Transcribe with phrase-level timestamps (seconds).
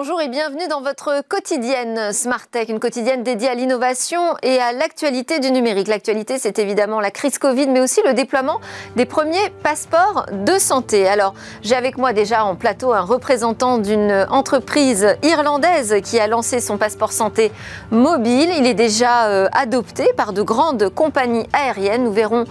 [0.00, 4.70] Bonjour et bienvenue dans votre quotidienne Smart Tech, une quotidienne dédiée à l'innovation et à
[4.70, 5.88] l'actualité du numérique.
[5.88, 8.60] L'actualité, c'est évidemment la crise Covid, mais aussi le déploiement
[8.94, 11.08] des premiers passeports de santé.
[11.08, 16.60] Alors, j'ai avec moi déjà en plateau un représentant d'une entreprise irlandaise qui a lancé
[16.60, 17.50] son passeport santé
[17.90, 18.50] mobile.
[18.56, 22.04] Il est déjà euh, adopté par de grandes compagnies aériennes.
[22.04, 22.44] Nous verrons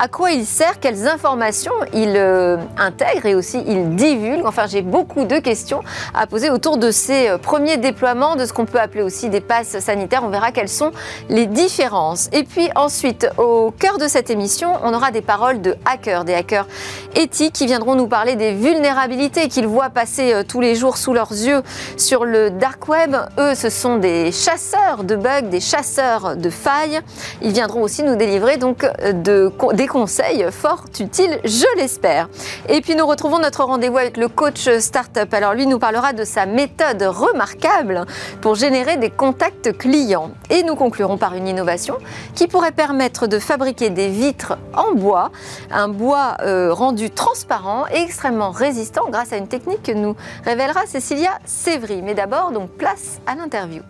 [0.00, 4.46] à quoi il sert, quelles informations il euh, intègre et aussi il divulgue.
[4.46, 5.80] Enfin, j'ai beaucoup de questions
[6.14, 9.40] à poser autour de ces euh, premiers déploiements de ce qu'on peut appeler aussi des
[9.40, 10.22] passes sanitaires.
[10.24, 10.92] On verra quelles sont
[11.28, 12.28] les différences.
[12.32, 16.34] Et puis ensuite, au cœur de cette émission, on aura des paroles de hackers, des
[16.34, 16.66] hackers
[17.14, 21.12] éthiques qui viendront nous parler des vulnérabilités qu'ils voient passer euh, tous les jours sous
[21.12, 21.62] leurs yeux
[21.96, 23.16] sur le dark web.
[23.38, 27.00] Eux, ce sont des chasseurs de bugs, des chasseurs de failles.
[27.40, 32.28] Ils viendront aussi nous délivrer donc euh, de, des conseils fort utiles, je l'espère.
[32.68, 35.32] Et puis nous retrouvons notre rendez-vous avec le coach startup.
[35.32, 38.04] Alors lui nous parlera de sa méthode remarquable
[38.40, 40.32] pour générer des contacts clients.
[40.50, 41.98] Et nous conclurons par une innovation
[42.34, 45.30] qui pourrait permettre de fabriquer des vitres en bois,
[45.70, 50.86] un bois euh, rendu transparent et extrêmement résistant grâce à une technique que nous révélera
[50.86, 52.02] Cécilia Sévry.
[52.02, 53.82] Mais d'abord, donc place à l'interview.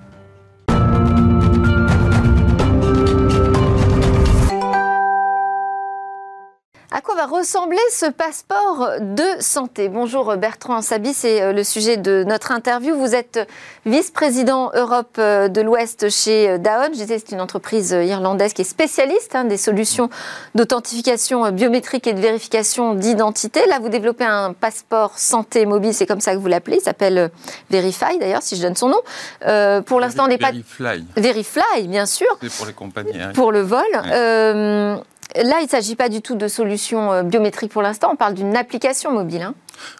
[7.02, 12.22] Quoi va ressembler ce passeport de santé Bonjour Bertrand Sabi, c'est euh, le sujet de
[12.24, 12.94] notre interview.
[12.94, 13.48] Vous êtes
[13.86, 16.92] vice-président Europe euh, de l'Ouest chez euh, Daon.
[16.92, 20.10] Je c'est une entreprise irlandaise qui est spécialiste hein, des solutions
[20.54, 23.66] d'authentification biométrique et de vérification d'identité.
[23.66, 26.76] Là, vous développez un passeport santé mobile, c'est comme ça que vous l'appelez.
[26.76, 27.30] Il s'appelle
[27.70, 29.00] Verify, d'ailleurs, si je donne son nom.
[29.46, 30.52] Euh, pour l'instant, on n'est pas...
[30.52, 31.04] Verifly.
[31.16, 32.28] Verifly, bien sûr.
[32.40, 33.18] C'est pour les compagnies.
[33.34, 33.84] Pour le vol.
[34.06, 34.96] Euh,
[35.36, 38.34] Là, il ne s'agit pas du tout de solutions euh, biométriques pour l'instant, on parle
[38.34, 39.42] d'une application mobile.
[39.42, 39.54] Hein.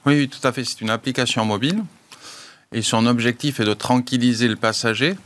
[0.07, 1.83] oui, tout à fait, c'est une application mobile.
[2.73, 5.17] Et son objectif est de tranquilliser le passager,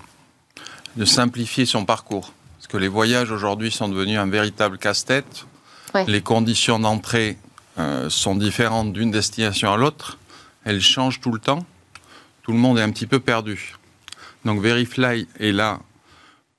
[0.96, 2.32] de simplifier son parcours.
[2.58, 5.46] Parce que les voyages aujourd'hui sont devenus un véritable casse-tête.
[6.08, 7.38] Les conditions d'entrée
[7.78, 10.18] euh, sont différentes d'une destination à l'autre.
[10.64, 11.64] Elles changent tout le temps.
[12.42, 13.76] Tout le monde est un petit peu perdu.
[14.44, 15.80] Donc Verifly est là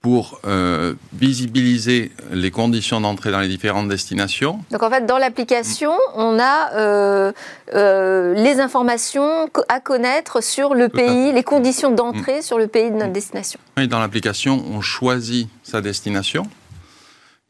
[0.02, 4.64] pour euh, visibiliser les conditions d'entrée dans les différentes destinations.
[4.72, 7.32] Donc en fait, dans l'application, on a euh,
[7.74, 12.44] euh, les informations à connaître sur le pays, les conditions d'entrée mm.
[12.44, 13.14] sur le pays de notre mm.
[13.14, 13.60] destination.
[13.76, 16.48] Oui, dans l'application, on choisit sa destination.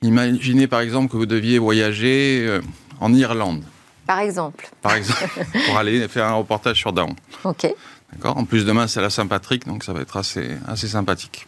[0.02, 2.59] Imaginez par exemple que vous deviez voyager
[3.02, 3.63] en Irlande.
[4.06, 4.69] Par exemple.
[4.81, 7.13] Par exemple, pour aller faire un reportage sur Down.
[7.44, 7.68] Ok.
[8.13, 8.38] D'accord?
[8.38, 11.46] En plus, demain, c'est la Saint-Patrick, donc ça va être assez, assez sympathique.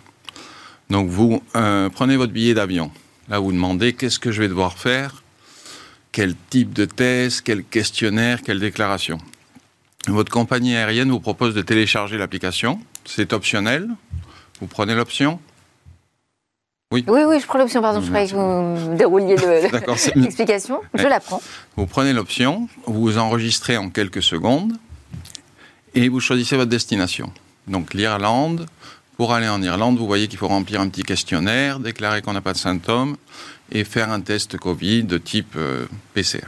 [0.89, 2.91] Donc vous euh, prenez votre billet d'avion.
[3.29, 5.23] Là, vous demandez qu'est-ce que je vais devoir faire,
[6.11, 9.19] quel type de test, quel questionnaire, quelle déclaration?
[10.07, 12.79] Votre compagnie aérienne vous propose de télécharger l'application.
[13.05, 13.87] C'est optionnel.
[14.59, 15.39] Vous prenez l'option?
[16.91, 17.05] Oui.
[17.07, 17.81] oui, oui, je prends l'option.
[17.83, 19.35] Pardon, je croyais que vous dérouliez
[20.15, 20.81] l'explication.
[20.95, 21.41] Je la prends.
[21.75, 24.73] Vous prenez l'option, vous vous enregistrez en quelques secondes
[25.93, 27.31] et vous choisissez votre destination.
[27.67, 28.65] Donc l'Irlande,
[29.19, 32.39] pour aller en Irlande, vous voyez qu'il faut remplir un petit questionnaire, déclarer qu'on n'a
[32.39, 33.17] pas de symptômes
[33.69, 36.47] et faire un test Covid de type euh, PCR.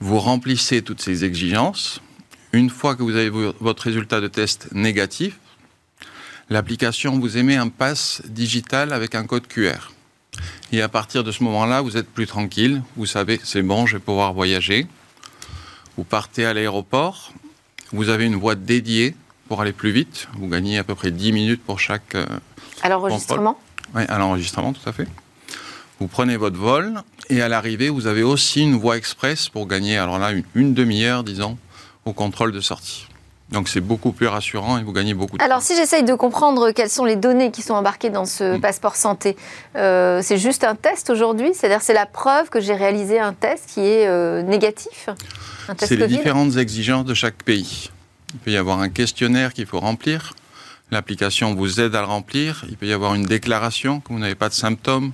[0.00, 2.00] Vous remplissez toutes ces exigences.
[2.52, 5.38] Une fois que vous avez votre résultat de test négatif,
[6.48, 9.92] l'application vous émet un pass digital avec un code QR.
[10.72, 12.82] Et à partir de ce moment-là, vous êtes plus tranquille.
[12.96, 14.88] Vous savez, c'est bon, je vais pouvoir voyager.
[15.96, 17.32] Vous partez à l'aéroport.
[17.92, 19.14] Vous avez une boîte dédiée
[19.50, 20.28] pour aller plus vite.
[20.38, 22.14] Vous gagnez à peu près 10 minutes pour chaque.
[22.14, 22.24] Euh,
[22.84, 23.58] à l'enregistrement
[23.96, 25.08] Oui, à l'enregistrement, tout à fait.
[25.98, 29.98] Vous prenez votre vol et à l'arrivée, vous avez aussi une voie express pour gagner,
[29.98, 31.58] alors là, une, demi-heure, disons,
[32.04, 33.08] au contrôle de sortie.
[33.50, 36.70] Donc c'est beaucoup plus rassurant et vous gagnez beaucoup de Alors si j'essaye de comprendre
[36.70, 38.60] quelles sont les données qui sont embarquées dans ce mm.
[38.60, 39.36] passeport santé,
[39.74, 41.50] euh, c'est juste un test aujourd'hui?
[41.54, 45.08] C'est-à-dire c'est la preuve que j'ai réalisé un test qui est euh, négatif?
[45.78, 47.90] C'est les différentes exigences de chaque pays.
[48.34, 50.34] Il peut y avoir un questionnaire qu'il faut remplir.
[50.90, 52.64] L'application vous aide à le remplir.
[52.68, 55.12] Il peut y avoir une déclaration que vous n'avez pas de symptômes,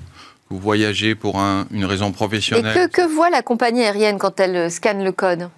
[0.48, 2.76] que vous voyagez pour une raison professionnelle.
[2.76, 5.50] Et que, que voit la compagnie aérienne quand elle euh, scanne le code?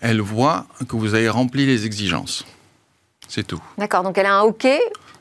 [0.00, 2.44] Elle voit que vous avez rempli les exigences.
[3.28, 3.62] C'est tout.
[3.78, 4.66] D'accord, donc elle a un OK.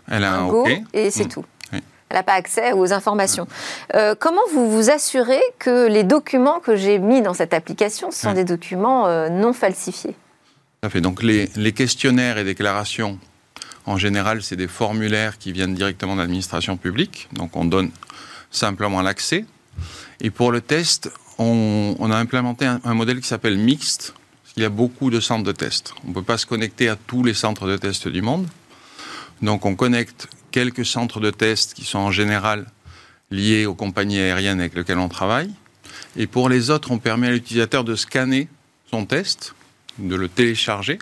[0.09, 0.69] Elle a un, OK.
[0.93, 1.29] Et c'est mm.
[1.29, 1.45] tout.
[1.71, 3.47] Elle n'a pas accès aux informations.
[3.95, 8.33] Euh, comment vous vous assurez que les documents que j'ai mis dans cette application sont
[8.33, 10.17] des documents euh, non falsifiés?
[10.89, 11.01] Fait.
[11.01, 13.19] Donc les, questionnaires et déclarations,
[13.85, 17.29] en général, c'est des formulaires qui viennent directement de l'administration publique.
[17.33, 17.91] Donc on donne
[18.49, 19.45] simplement l'accès.
[20.21, 24.15] Et pour le test, on, a implémenté un, modèle qui s'appelle mixte.
[24.57, 25.93] Il y a beaucoup de centres de test.
[26.03, 28.47] On ne peut pas se connecter à tous les centres de test du monde.
[29.43, 32.65] Donc on connecte quelques centres de test qui sont en général
[33.29, 35.51] liés aux compagnies aériennes avec lesquelles on travaille.
[36.17, 38.47] Et pour les autres, on permet à l'utilisateur de scanner
[38.89, 39.53] son test,
[39.97, 40.99] de le télécharger.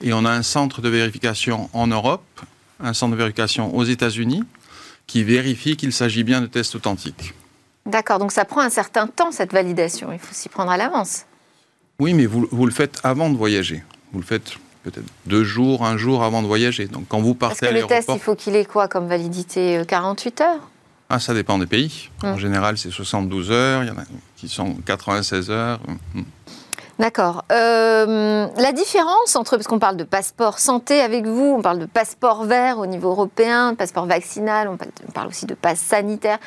[0.00, 2.40] Et on a un centre de vérification en Europe,
[2.80, 4.42] un centre de vérification aux États-Unis,
[5.06, 7.34] qui vérifie qu'il s'agit bien de tests authentiques.
[7.86, 10.12] D'accord, donc ça prend un certain temps, cette validation.
[10.12, 11.26] Il faut s'y prendre à l'avance.
[11.98, 13.82] Oui, mais vous, vous, le faites avant de voyager.
[14.12, 16.86] Vous le faites peut-être deux jours, un jour avant de voyager.
[16.86, 19.82] Donc quand vous partez Parce que le test, il faut qu'il ait quoi comme validité
[19.86, 20.70] 48 euh, heures?
[21.08, 22.08] Ah, ça dépend des pays.
[22.22, 22.38] En hum.
[22.38, 23.84] général, c'est 72 heures.
[23.84, 24.04] Il y en a
[24.36, 25.80] qui sont 96 heures.
[25.86, 26.24] Hum, hum.
[27.02, 27.44] D'accord.
[27.50, 31.86] Euh, la différence entre, parce qu'on parle de passeport santé avec vous, on parle de
[31.86, 34.76] passeport vert au niveau européen, de passeport vaccinal, on
[35.10, 36.38] parle, aussi de passe sanitaire.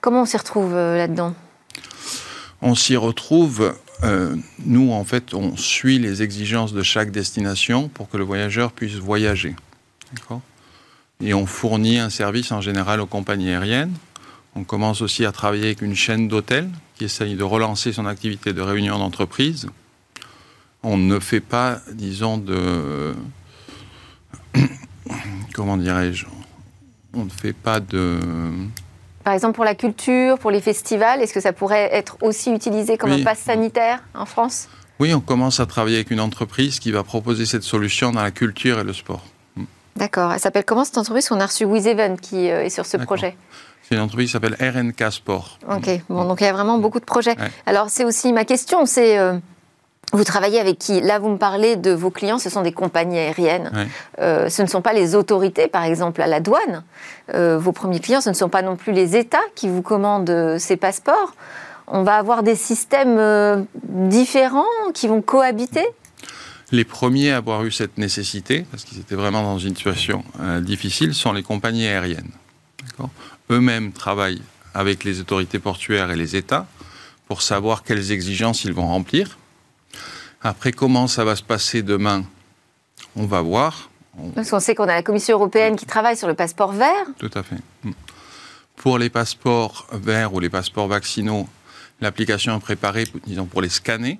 [0.00, 1.34] Comment on s'y retrouve euh, là-dedans?
[2.62, 4.34] On s'y retrouve euh,
[4.64, 8.94] nous, en fait, on suit les exigences de chaque destination pour que le voyageur puisse
[8.94, 9.54] voyager.
[11.20, 13.92] Et on fournit un service en général aux compagnies aériennes.
[14.56, 18.54] On commence aussi à travailler avec une chaîne d'hôtels qui essaye de relancer son activité
[18.54, 19.68] de réunion d'entreprise.
[20.82, 23.14] On ne fait pas, disons, de...
[25.54, 26.26] Comment dirais-je
[27.14, 28.18] On ne fait pas de
[29.24, 32.98] par exemple, pour la culture, pour les festivals, est-ce que ça pourrait être aussi utilisé
[32.98, 34.68] comme un pass sanitaire en France?
[34.98, 38.30] Oui, on commence à travailler avec une entreprise qui va proposer cette solution dans la
[38.30, 39.24] culture et le sport.
[39.56, 39.64] Mm.
[39.96, 40.32] D'accord.
[40.32, 41.28] Elle s'appelle comment cette entreprise?
[41.30, 43.36] On a reçu WizEven qui euh, est sur ce projet.
[43.82, 45.58] C'est une entreprise qui s'appelle RNK Sport.
[45.68, 45.88] Ok.
[46.08, 47.36] Bon, donc il y a vraiment beaucoup de projets.
[47.66, 49.38] Alors c'est aussi ma question, c'est euh,
[50.12, 51.00] vous travaillez avec qui?
[51.00, 53.88] Là, vous me parlez de vos clients, ce sont des compagnies aériennes.
[54.18, 56.84] Euh, ce ne sont pas les autorités, par exemple, à la douane.
[57.34, 60.28] Euh, vos premiers clients, ce ne sont pas non plus les États qui vous commandent
[60.28, 61.34] euh, ces passeports.
[61.86, 64.64] On va avoir des systèmes différents
[64.94, 65.84] qui vont cohabiter?
[66.70, 70.24] Les premiers à avoir eu cette nécessité, parce qu'ils étaient vraiment dans une situation
[70.60, 72.30] difficile, sont les compagnies aériennes.
[73.50, 74.40] Eux-mêmes travaillent
[74.74, 76.66] avec les autorités portuaires et les États
[77.26, 79.36] pour savoir quelles exigences ils vont remplir
[80.42, 82.24] après, comment ça va se passer demain
[83.16, 83.90] On va voir.
[84.34, 87.06] Parce qu'on sait qu'on a la Commission européenne qui travaille sur le passeport vert.
[87.18, 87.56] Tout à fait.
[87.84, 87.92] Hmm.
[88.76, 91.48] Pour les passeports verts ou les passeports vaccinaux,
[92.00, 94.18] l'application est préparée, disons, pour les scanner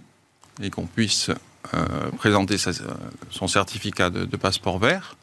[0.63, 1.31] et qu'on puisse
[1.75, 2.57] euh, présenter
[3.31, 5.17] son certificat de, passeport vert.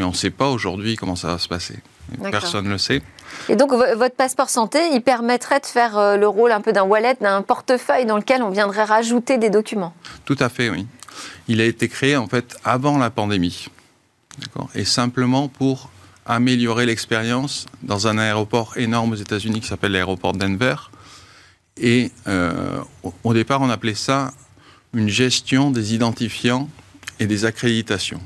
[0.00, 1.76] Mais on ne sait pas aujourd'hui comment ça va se passer.
[2.30, 3.02] Personne ne le sait.
[3.50, 6.84] Et donc, votre passeport santé, il permettrait de faire euh, le rôle un peu d'un
[6.84, 9.92] wallet, d'un portefeuille dans lequel on viendrait rajouter des documents?
[10.24, 10.86] Tout à fait, oui.
[11.48, 13.66] Il a été créé, en fait, avant la pandémie.
[14.74, 15.90] Et simplement pour
[16.24, 20.76] améliorer l'expérience dans un aéroport énorme aux États-Unis qui s'appelle l'aéroport Denver.
[21.76, 22.80] Et euh,
[23.22, 24.32] au départ, on appelait ça
[24.94, 26.70] une gestion des identifiants
[27.18, 28.22] et des accréditations.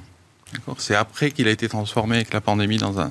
[0.79, 3.11] C'est après qu'il a été transformé avec la pandémie dans un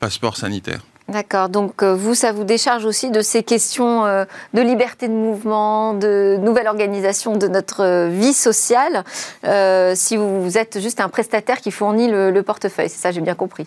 [0.00, 0.80] passeport sanitaire.
[1.08, 1.48] D'accord.
[1.48, 4.24] Donc euh, vous, ça vous décharge aussi de ces questions euh,
[4.54, 9.04] de liberté de mouvement, de nouvelle organisation de notre euh, vie sociale,
[9.94, 12.88] si vous êtes juste un prestataire qui fournit le, portefeuille.
[12.88, 13.66] C'est ça, j'ai bien compris.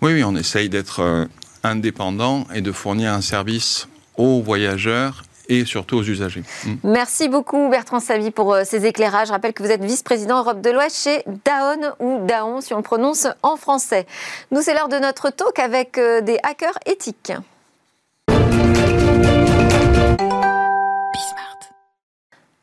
[0.00, 1.28] Oui, oui, on essaye d'être
[1.62, 6.42] indépendant et de fournir un service aux voyageurs et surtout aux usagers.
[6.64, 6.74] Mm.
[6.84, 9.28] Merci beaucoup Bertrand Savy pour euh, ces éclairages.
[9.28, 12.78] Je rappelle que vous êtes vice-président Europe de l'Ouest chez Daon ou Daon si on
[12.78, 14.06] le prononce en français.
[14.50, 17.32] Nous, c'est l'heure de notre talk avec euh, des hackers éthiques.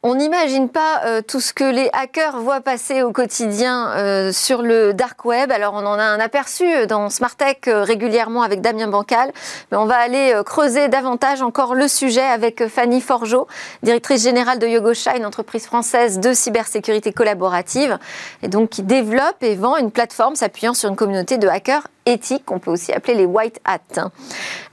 [0.05, 4.61] On n'imagine pas euh, tout ce que les hackers voient passer au quotidien euh, sur
[4.61, 5.49] le dark web.
[5.49, 9.31] Alors on en a un aperçu dans Smart Tech euh, régulièrement avec Damien Bancal,
[9.71, 13.47] mais on va aller creuser davantage encore le sujet avec Fanny Forgeot,
[13.81, 17.97] directrice générale de Yogosha, une entreprise française de cybersécurité collaborative,
[18.41, 22.45] et donc qui développe et vend une plateforme s'appuyant sur une communauté de hackers éthiques,
[22.45, 24.09] qu'on peut aussi appeler les white hats.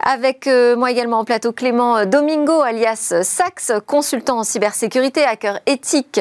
[0.01, 5.61] Avec euh, moi également en plateau Clément euh, Domingo, alias Sax, consultant en cybersécurité, hacker
[5.67, 6.21] éthique,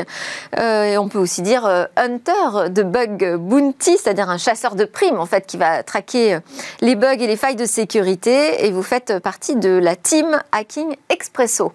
[0.57, 5.19] euh, et on peut aussi dire hunter de bug bounty, c'est-à-dire un chasseur de primes
[5.19, 6.39] en fait qui va traquer
[6.81, 10.95] les bugs et les failles de sécurité, et vous faites partie de la team Hacking
[11.09, 11.71] Expresso.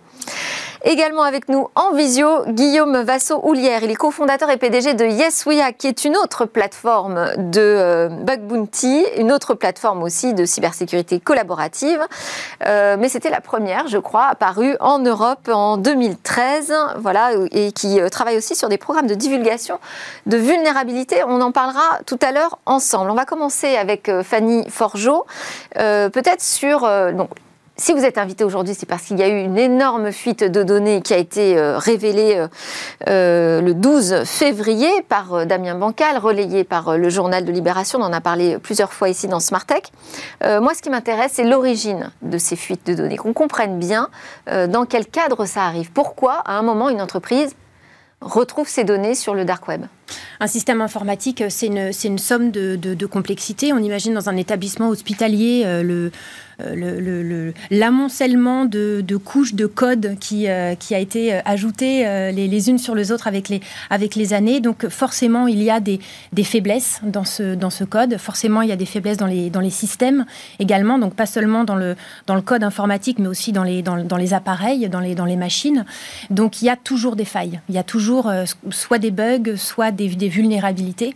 [0.87, 3.83] Également avec nous en visio, Guillaume Vassot-Houlière.
[3.83, 8.43] Il est cofondateur et PDG de YesWeHack, qui est une autre plateforme de euh, bug
[8.43, 12.01] bounty, une autre plateforme aussi de cybersécurité collaborative.
[12.67, 17.99] Euh, mais c'était la première, je crois, apparue en Europe en 2013, voilà, et qui
[17.99, 19.81] euh, travaille aussi sur des programmes de divulgation
[20.27, 21.25] de vulnérabilité.
[21.27, 23.11] On en parlera tout à l'heure ensemble.
[23.11, 25.25] On va commencer avec Fanny Forgeot,
[25.75, 26.87] peut-être sur
[27.77, 30.63] si vous êtes invité aujourd'hui, c'est parce qu'il y a eu une énorme fuite de
[30.63, 32.47] données qui a été euh, révélée euh,
[33.09, 37.99] euh, le 12 février par Damien Bancal, relayée par le journal de Libération.
[38.01, 39.83] On en a parlé plusieurs fois ici dans Smart Tech.
[40.61, 44.09] moi, ce qui m'intéresse, c'est l'origine de ces fuites de données, qu'on comprenne bien
[44.47, 45.91] dans quel cadre ça arrive.
[45.91, 47.55] Pourquoi, à un moment, une entreprise
[48.21, 49.85] retrouve ces données sur le dark web?
[50.41, 53.73] Un système informatique, c'est une, somme de, complexité.
[53.73, 56.11] On imagine dans un établissement hospitalier le,
[57.71, 62.95] l'amoncellement de, couches de code qui, euh, qui a été euh, ajouté les, unes sur
[62.95, 64.61] les autres avec les, avec les années.
[64.61, 66.01] Donc forcément, il y a des,
[66.45, 68.19] faiblesses dans ce, dans ce code.
[68.19, 70.25] Forcément, il y a des faiblesses dans les, dans les systèmes
[70.59, 70.99] également.
[70.99, 71.97] Donc pas seulement dans le,
[72.27, 75.37] dans le code informatique, mais aussi dans les, dans, les appareils, dans les, dans les
[75.37, 75.85] machines.
[76.31, 77.61] Donc il y a toujours des failles.
[77.69, 78.31] Il y a toujours
[78.71, 81.15] soit des bugs, soit des, des vulnérabilités.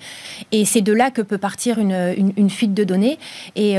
[0.52, 3.18] Et c'est de là que peut partir une, une, fuite de données.
[3.56, 3.76] Et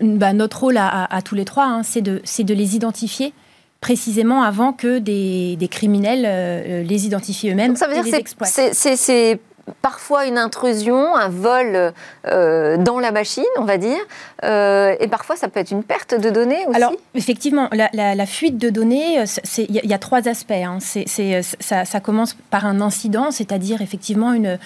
[0.00, 3.32] bah, notre rôle à à, tous les trois, hein, c'est de, de les identifier
[3.80, 7.76] précisément avant que des, criminels euh, les identifient eux-mêmes.
[7.76, 9.40] Ça veut dire que c'est
[9.82, 11.92] parfois une intrusion, un vol
[12.26, 14.00] euh, dans la machine, on va dire,
[14.44, 16.76] euh, et parfois ça peut être une perte de données aussi.
[16.76, 19.24] Alors effectivement, la, fuite de données,
[19.58, 20.50] il y, a trois aspects.
[20.50, 20.78] Hein.
[20.80, 24.58] ça, ça, commence par un incident, c'est-à-dire effectivement une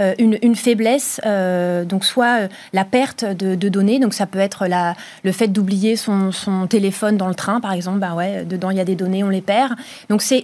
[0.00, 4.66] euh, une, faiblesse, euh, donc soit euh, la perte de, données, donc ça peut être
[4.66, 6.30] la, le fait d'oublier son,
[6.68, 9.28] téléphone dans le train, par exemple, bah ouais, dedans il y a des données, on
[9.28, 9.74] les perd.
[10.08, 10.42] Donc c'est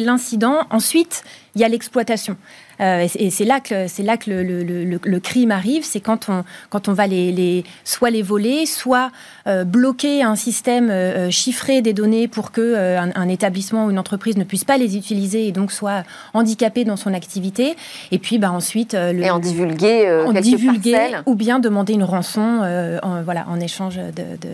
[0.00, 0.60] l'incident.
[0.70, 1.24] Ensuite,
[1.54, 2.36] il y a l'exploitation.
[2.80, 6.88] Euh, et c'est là que, c'est là que le, crime arrive, c'est quand on, quand
[6.88, 9.10] on va les, soit les voler, soit
[9.46, 14.36] euh, bloquer un système euh, chiffré des données pour que un, établissement ou une entreprise
[14.36, 16.02] ne puisse pas les utiliser et donc soit
[16.34, 17.76] handicapé dans son activité.
[18.10, 18.94] Et puis bah, ensuite...
[18.94, 22.62] et en divulguer, en divulguer ou bien demander une rançon
[23.02, 24.00] en, voilà, en échange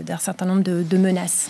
[0.05, 1.49] d'un certain nombre de menaces.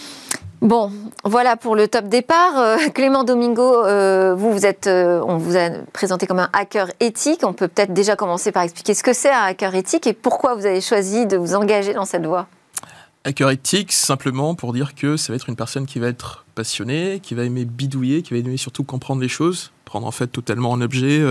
[0.67, 0.91] Bon,
[1.23, 2.59] voilà pour le top départ.
[2.59, 6.89] Euh, Clément Domingo, euh, vous, vous êtes, euh, on vous a présenté comme un hacker
[6.99, 7.43] éthique.
[7.45, 10.57] On peut peut-être déjà commencer par expliquer ce que c'est un hacker éthique et pourquoi
[10.57, 12.49] vous avez choisi de vous engager dans cette voie.
[13.23, 17.21] Hacker éthique, simplement pour dire que ça va être une personne qui va être passionnée,
[17.23, 20.75] qui va aimer bidouiller, qui va aimer surtout comprendre les choses, prendre en fait totalement
[20.75, 21.23] un objet,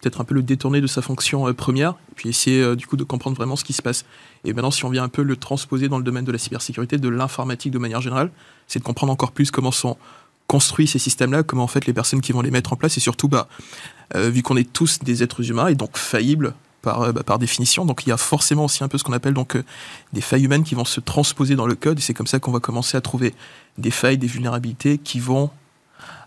[0.00, 3.36] peut-être un peu le détourner de sa fonction première, puis essayer du coup de comprendre
[3.36, 4.04] vraiment ce qui se passe.
[4.44, 6.98] Et maintenant, si on vient un peu le transposer dans le domaine de la cybersécurité,
[6.98, 8.30] de l'informatique de manière générale,
[8.66, 9.96] c'est de comprendre encore plus comment sont
[10.50, 13.00] construits ces systèmes-là, comment en fait les personnes qui vont les mettre en place, et
[13.00, 13.46] surtout, bah,
[14.16, 17.38] euh, vu qu'on est tous des êtres humains et donc faillibles par, euh, bah, par
[17.38, 19.62] définition, donc il y a forcément aussi un peu ce qu'on appelle donc euh,
[20.12, 22.50] des failles humaines qui vont se transposer dans le code, et c'est comme ça qu'on
[22.50, 23.32] va commencer à trouver
[23.78, 25.50] des failles, des vulnérabilités qui vont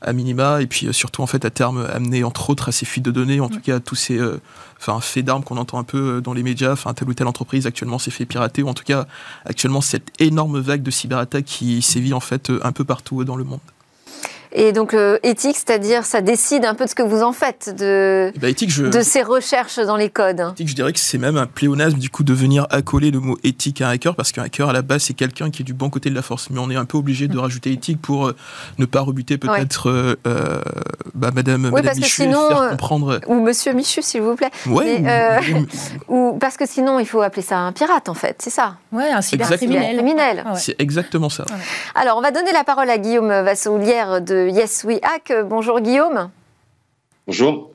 [0.01, 2.85] à minima, et puis euh, surtout en fait à terme amener entre autres à ces
[2.85, 4.41] fuites de données, en tout cas à tous ces euh,
[4.79, 7.27] enfin, faits d'armes qu'on entend un peu euh, dans les médias, enfin telle ou telle
[7.27, 9.07] entreprise actuellement s'est fait pirater, ou en tout cas
[9.45, 13.43] actuellement cette énorme vague de cyberattaques qui sévit en fait un peu partout dans le
[13.43, 13.59] monde.
[14.55, 17.75] Et donc euh, éthique, c'est-à-dire ça décide un peu de ce que vous en faites,
[17.75, 18.85] de, bah, éthique, je...
[18.85, 20.43] de ces recherches dans les codes.
[20.51, 23.37] Éthique, je dirais que c'est même un pléonasme du coup de venir accoler le mot
[23.43, 25.73] éthique à un hacker, parce qu'un hacker à la base c'est quelqu'un qui est du
[25.73, 26.51] bon côté de la force.
[26.51, 28.35] Mais on est un peu obligé de rajouter éthique pour euh,
[28.77, 30.61] ne pas rebuter peut-être euh,
[31.15, 33.21] bah, Madame, oui, Madame Michu sinon, faire comprendre.
[33.27, 34.51] Ou Monsieur Michu, s'il vous plaît.
[34.67, 35.01] Ouais,
[36.09, 38.75] ou, parce que sinon il faut appeler ça un pirate en fait, c'est ça.
[38.91, 40.43] Ouais, un cybercriminel.
[40.55, 41.45] C'est exactement ça.
[41.95, 45.33] Alors on va donner la parole à Guillaume Vassoulière de Yes We Hack.
[45.45, 46.29] Bonjour Guillaume.
[47.27, 47.71] Bonjour.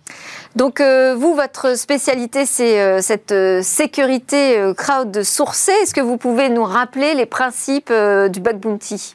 [0.56, 5.72] Donc euh, vous, votre spécialité, c'est euh, cette euh, sécurité crowd sourcée.
[5.82, 9.14] Est-ce que vous pouvez nous rappeler les principes du bug bounty?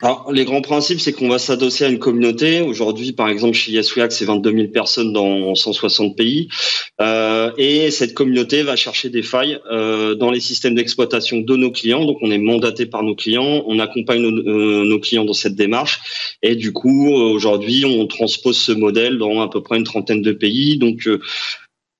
[0.00, 2.60] Alors, les grands principes, c'est qu'on va s'adosser à une communauté.
[2.60, 6.48] Aujourd'hui, par exemple, chez YesWeHack, c'est 22 000 personnes dans 160 pays.
[7.00, 11.72] Euh, et cette communauté va chercher des failles euh, dans les systèmes d'exploitation de nos
[11.72, 12.04] clients.
[12.04, 13.64] Donc, on est mandaté par nos clients.
[13.66, 16.36] On accompagne nos, euh, nos clients dans cette démarche.
[16.44, 20.32] Et du coup, aujourd'hui, on transpose ce modèle dans à peu près une trentaine de
[20.32, 20.78] pays.
[20.78, 21.20] Donc, euh,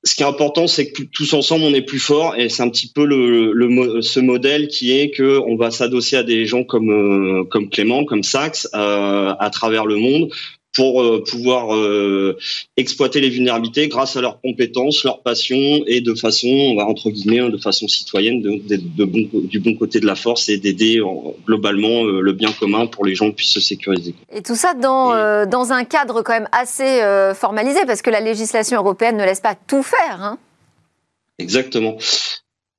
[0.04, 2.68] ce qui est important, c'est que tous ensemble, on est plus fort, et c'est un
[2.68, 6.62] petit peu le, le, ce modèle qui est que on va s'adosser à des gens
[6.62, 10.30] comme euh, comme Clément, comme Sax, euh, à travers le monde,
[10.78, 12.38] pour euh, pouvoir euh,
[12.76, 17.10] exploiter les vulnérabilités grâce à leurs compétences, leur passion et de façon, on va entre
[17.10, 20.56] guillemets, hein, de façon citoyenne, de, de, bon, du bon côté de la force et
[20.56, 21.00] d'aider
[21.44, 24.14] globalement euh, le bien commun pour les gens puissent se sécuriser.
[24.32, 27.00] Et tout ça dans, dans un cadre quand même assez
[27.34, 30.22] formalisé parce que la législation européenne ne laisse pas tout faire.
[30.22, 30.38] Hein
[31.40, 31.96] Exactement.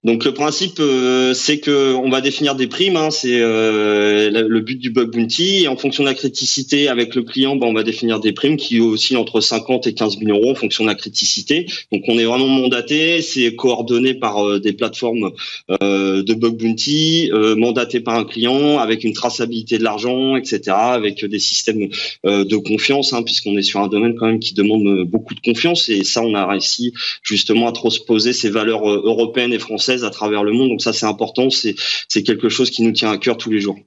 [0.05, 2.95] Donc le principe, euh, c'est que on va définir des primes.
[2.95, 5.63] Hein, c'est euh, le but du bug bounty.
[5.63, 8.55] Et en fonction de la criticité avec le client, ben, on va définir des primes
[8.55, 11.65] qui oscillent entre 50 et 15 000 euros en fonction de la criticité.
[11.91, 13.21] Donc on est vraiment mandaté.
[13.21, 15.31] C'est coordonné par euh, des plateformes
[15.69, 20.61] de bug bounty, mandaté par un client avec une traçabilité de l'argent, etc.
[20.67, 21.89] Avec des systèmes
[22.23, 25.89] de confiance, hein, puisqu'on est sur un domaine quand même qui demande beaucoup de confiance.
[25.89, 30.43] Et ça, on a réussi justement à transposer ces valeurs européennes et françaises à travers
[30.43, 30.69] le monde.
[30.69, 31.49] Donc ça, c'est important.
[31.49, 33.77] C'est quelque chose qui nous tient à cœur tous les jours.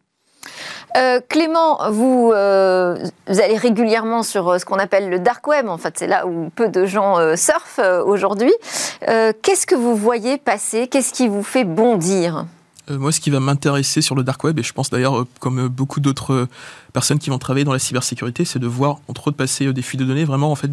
[0.97, 5.69] Euh, Clément, vous, euh, vous, allez régulièrement sur euh, ce qu'on appelle le dark web.
[5.69, 8.53] En fait, c'est là où peu de gens surfent aujourd'hui.
[9.01, 10.89] Qu'est-ce que vous voyez passer?
[10.89, 12.45] Qu'est-ce qui vous fait bondir?
[12.91, 15.61] Moi, ce qui va m'intéresser sur le dark web, et je pense d'ailleurs euh, comme
[15.61, 16.49] euh, beaucoup d'autres
[16.93, 20.01] personnes qui vont travailler dans la cybersécurité, c'est de voir entre autres passer des fuites
[20.01, 20.71] de données, vraiment en fait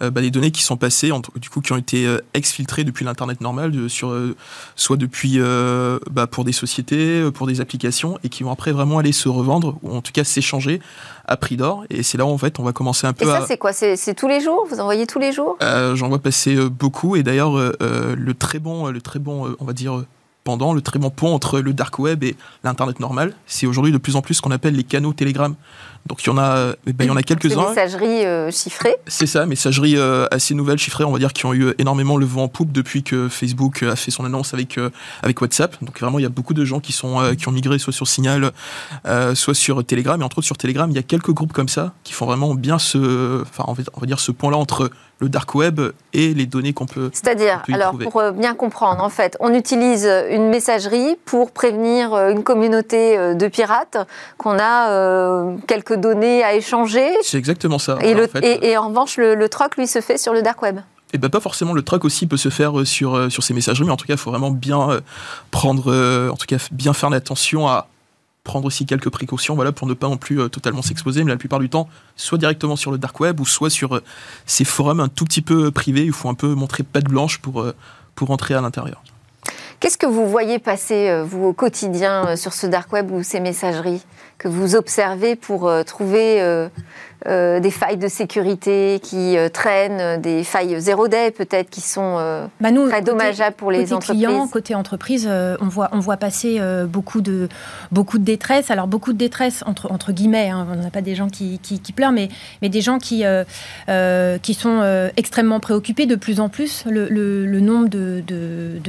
[0.00, 3.90] bah, des données qui sont passées, du coup qui ont été exfiltrées depuis l'internet normal,
[3.90, 4.16] sur,
[4.76, 5.40] soit depuis
[6.08, 9.76] bah, pour des sociétés, pour des applications, et qui vont après vraiment aller se revendre
[9.82, 10.80] ou en tout cas s'échanger
[11.26, 11.84] à prix d'or.
[11.90, 13.24] Et c'est là où en fait on va commencer un peu.
[13.24, 13.72] Et ça c'est quoi?
[13.72, 14.68] C'est tous les jours?
[14.70, 15.58] Vous envoyez tous les jours?
[15.60, 20.04] J'en vois passer beaucoup, et d'ailleurs le très bon, le très bon, on va dire
[20.46, 23.34] pendant le très bon pont entre le dark web et l'internet normal.
[23.46, 25.56] C'est aujourd'hui de plus en plus ce qu'on appelle les canaux Telegram.
[26.06, 27.70] Donc il y en a, eh ben, il y en a quelques-uns.
[27.70, 28.94] Messagerie euh, chiffrée.
[29.08, 32.24] C'est ça, messagerie euh, assez nouvelle, chiffrée, on va dire, qui ont eu énormément le
[32.24, 34.90] vent en poupe depuis que Facebook a fait son annonce avec euh,
[35.24, 35.82] avec WhatsApp.
[35.82, 38.06] Donc vraiment, il y a beaucoup de gens qui sont qui ont migré soit sur
[38.06, 38.52] Signal,
[39.34, 40.20] soit sur Telegram.
[40.20, 42.54] Et entre autres sur Telegram, il y a quelques groupes comme ça qui font vraiment
[42.54, 45.80] bien ce, enfin on va dire ce pont-là entre le dark web
[46.12, 47.10] et les données qu'on peut.
[47.12, 52.30] C'est-à-dire, alors pour euh, bien comprendre, en fait, on utilise une messagerie pour prévenir euh,
[52.30, 53.96] une communauté euh, de pirates
[54.36, 57.06] qu'on a quelques données à échanger.
[57.22, 57.98] C'est exactement ça.
[58.02, 60.78] Et, en, et, en revanche, le, le troc, lui, se fait sur le dark web.
[60.78, 60.82] Et
[61.14, 63.92] eh ben pas forcément le troc aussi peut se faire sur, sur ces messageries, mais
[63.92, 65.00] en tout cas, il faut vraiment bien
[65.52, 65.92] prendre,
[66.30, 67.86] en tout cas, bien faire attention à
[68.46, 71.36] prendre aussi quelques précautions voilà, pour ne pas non plus euh, totalement s'exposer, mais la
[71.36, 74.02] plupart du temps, soit directement sur le dark web ou soit sur euh,
[74.46, 77.38] ces forums un tout petit peu privés où il faut un peu montrer patte blanche
[77.38, 77.74] pour, euh,
[78.14, 79.02] pour entrer à l'intérieur.
[79.80, 84.02] Qu'est-ce que vous voyez passer, vous, au quotidien, sur ce dark web ou ces messageries
[84.38, 86.68] que vous observez pour trouver
[87.26, 92.16] euh, des failles de sécurité qui euh, traînent, des failles zéro day peut-être qui sont
[92.18, 94.26] euh, bah, très dommageables pour les côté entreprises.
[94.26, 95.28] Client, côté entreprise,
[95.60, 97.48] on voit on voit passer beaucoup de
[97.90, 98.70] beaucoup de détresse.
[98.70, 100.50] Alors beaucoup de détresse entre entre guillemets.
[100.50, 102.28] Hein, on n'a pas des gens qui, qui, pleurent, mais
[102.60, 103.24] mais des gens qui
[104.42, 106.84] qui sont extrêmement préoccupés de plus en plus.
[106.86, 108.22] Le, le, nombre de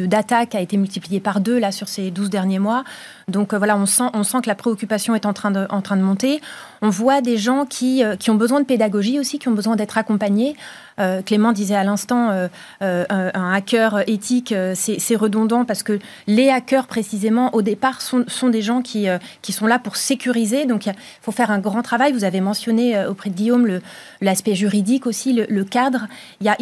[0.06, 2.84] d'attaques a été multiplié par deux là sur ces 12 derniers mois.
[3.30, 5.98] Donc voilà, on sent, on sent que la préoccupation est en train de, en train
[5.98, 6.40] de monter.
[6.82, 9.98] On voit des gens qui, qui ont besoin de pédagogie aussi, qui ont besoin d'être
[9.98, 10.56] accompagnés.
[11.00, 12.48] Euh, Clément disait à l'instant, euh,
[12.82, 18.62] euh, un hacker éthique, c'est redondant parce que les hackers, précisément, au départ, sont, des
[18.62, 19.08] gens qui,
[19.42, 20.66] qui sont là pour sécuriser.
[20.66, 22.14] Donc, il faut faire un grand travail.
[22.14, 23.80] Vous avez mentionné auprès de Guillaume
[24.22, 26.08] l'aspect juridique aussi, le, cadre.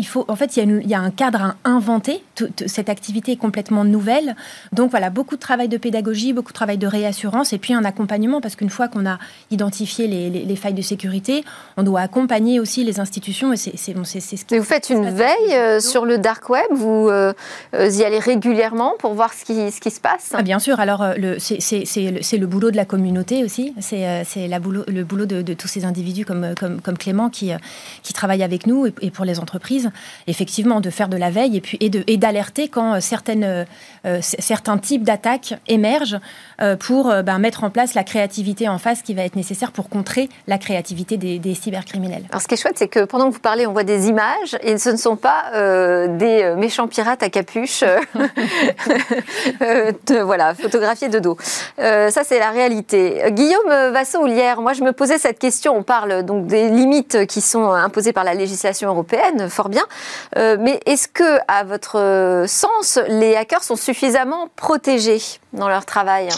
[0.06, 2.24] Faut, en fait, il y, a un cadre à inventer.
[2.66, 4.36] cette activité est complètement nouvelle.
[4.74, 7.86] Donc, voilà, beaucoup de travail de pédagogie, beaucoup de travail de réassurance et puis un
[7.86, 9.20] accompagnement parce qu'une fois qu'on a
[9.52, 11.44] identifié les, failles de sécurité,
[11.78, 16.06] on doit accompagner aussi les institutions et c'est bon, vous faites une veille euh, sur
[16.06, 17.34] le dark web, vous euh,
[17.74, 20.32] euh, y allez régulièrement pour voir ce qui, ce qui se passe?
[20.34, 21.06] Ah, Bien sûr, alors
[21.40, 26.54] c'est le, boulot de la communauté aussi, c'est le boulot de, tous ces individus comme,
[26.60, 27.52] comme, comme Clément qui,
[28.04, 29.90] qui travaillent avec nous et, pour les entreprises,
[30.28, 33.66] effectivement, de faire de la veille et, puis, et d'alerter quand certaines,
[34.22, 36.20] certains types d'attaques émergent
[36.80, 40.30] pour ben, mettre en place la créativité en face qui va être nécessaire pour contrer
[40.48, 42.24] la créativité des, des cybercriminels.
[42.30, 44.58] Alors ce qui est chouette, c'est que pendant que vous parlez, on voit des images
[44.62, 48.00] et ce ne sont pas euh, des euh, méchants pirates à capuche, euh,
[50.24, 51.38] voilà, photographiés de dos.
[51.78, 53.24] ça, c'est la réalité.
[53.30, 55.76] Guillaume Vassot-Houlière, moi, je me posais cette question.
[55.76, 59.86] On parle donc des limites qui sont imposées par la législation européenne, fort bien.
[60.36, 65.22] mais est-ce que, à votre sens, les hackers sont suffisamment protégés
[65.54, 66.30] dans leur travail?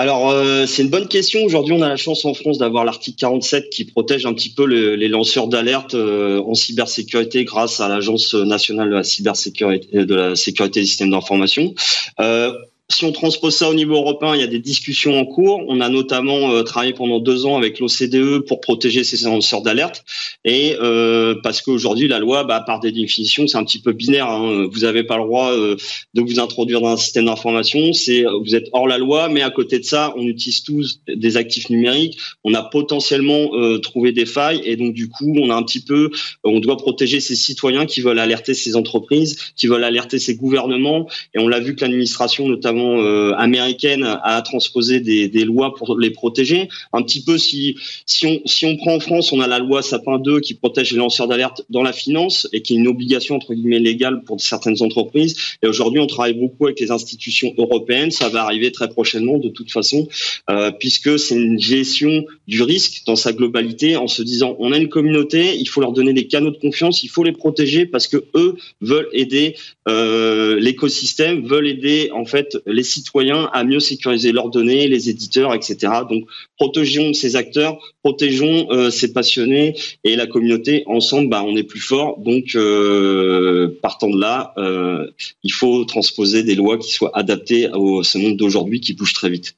[0.00, 1.44] Alors, euh, c'est une bonne question.
[1.44, 4.64] Aujourd'hui, on a la chance en France d'avoir l'article 47 qui protège un petit peu
[4.64, 10.36] les lanceurs d'alerte euh, en cybersécurité grâce à l'Agence nationale de la cybersécurité, de la
[10.36, 11.74] sécurité des systèmes d'information.
[12.18, 12.50] Euh,
[12.90, 15.62] si on transpose ça au niveau européen, il y a des discussions en cours.
[15.68, 20.04] On a notamment euh, travaillé pendant deux ans avec l'OCDE pour protéger ces lanceurs d'alerte.
[20.44, 24.28] Et euh, parce qu'aujourd'hui, la loi, bah, par définition, c'est un petit peu binaire.
[24.28, 24.68] Hein.
[24.70, 25.76] Vous n'avez pas le droit euh,
[26.14, 27.92] de vous introduire dans un système d'information.
[27.92, 31.36] C'est vous êtes hors la loi, mais à côté de ça, on utilise tous des
[31.36, 32.18] actifs numériques.
[32.44, 33.50] On a potentiellement
[33.82, 36.10] trouvé des failles, et donc du coup, on a un petit peu,
[36.44, 41.08] on doit protéger ces citoyens qui veulent alerter ces entreprises, qui veulent alerter ces gouvernements.
[41.34, 45.98] Et on l'a vu que l'administration, notamment euh, américaine a transposé des, des, lois pour
[45.98, 46.68] les protéger.
[46.92, 49.82] Un petit peu si si on si on prend en France, on a la loi
[49.82, 53.36] Sapin 2 qui protège les lanceurs d'alerte dans la finance et qui est une obligation
[53.36, 55.36] entre guillemets légale pour certaines entreprises.
[55.62, 58.10] Et aujourd'hui, on travaille beaucoup avec les institutions européennes.
[58.10, 60.08] Ça va arriver très prochainement de toute façon,
[60.50, 64.76] euh, puisque c'est une gestion du risque dans sa globalité, en se disant on a
[64.76, 68.06] une communauté, il faut leur donner des canaux de confiance, il faut les protéger parce
[68.06, 69.56] que eux veulent aider
[69.88, 75.54] euh, l'écosystème, veulent aider en fait les citoyens à mieux sécuriser leurs données, les éditeurs,
[75.54, 75.92] etc.
[76.08, 76.24] Donc,
[76.56, 80.84] protégeons ces acteurs, protégeons euh, ces passionnés et la communauté.
[80.86, 82.18] Ensemble, bah, on est plus fort.
[82.18, 85.06] Donc, euh, partant de là, euh,
[85.42, 89.30] il faut transposer des lois qui soient adaptées à ce monde d'aujourd'hui qui bouge très
[89.30, 89.54] vite.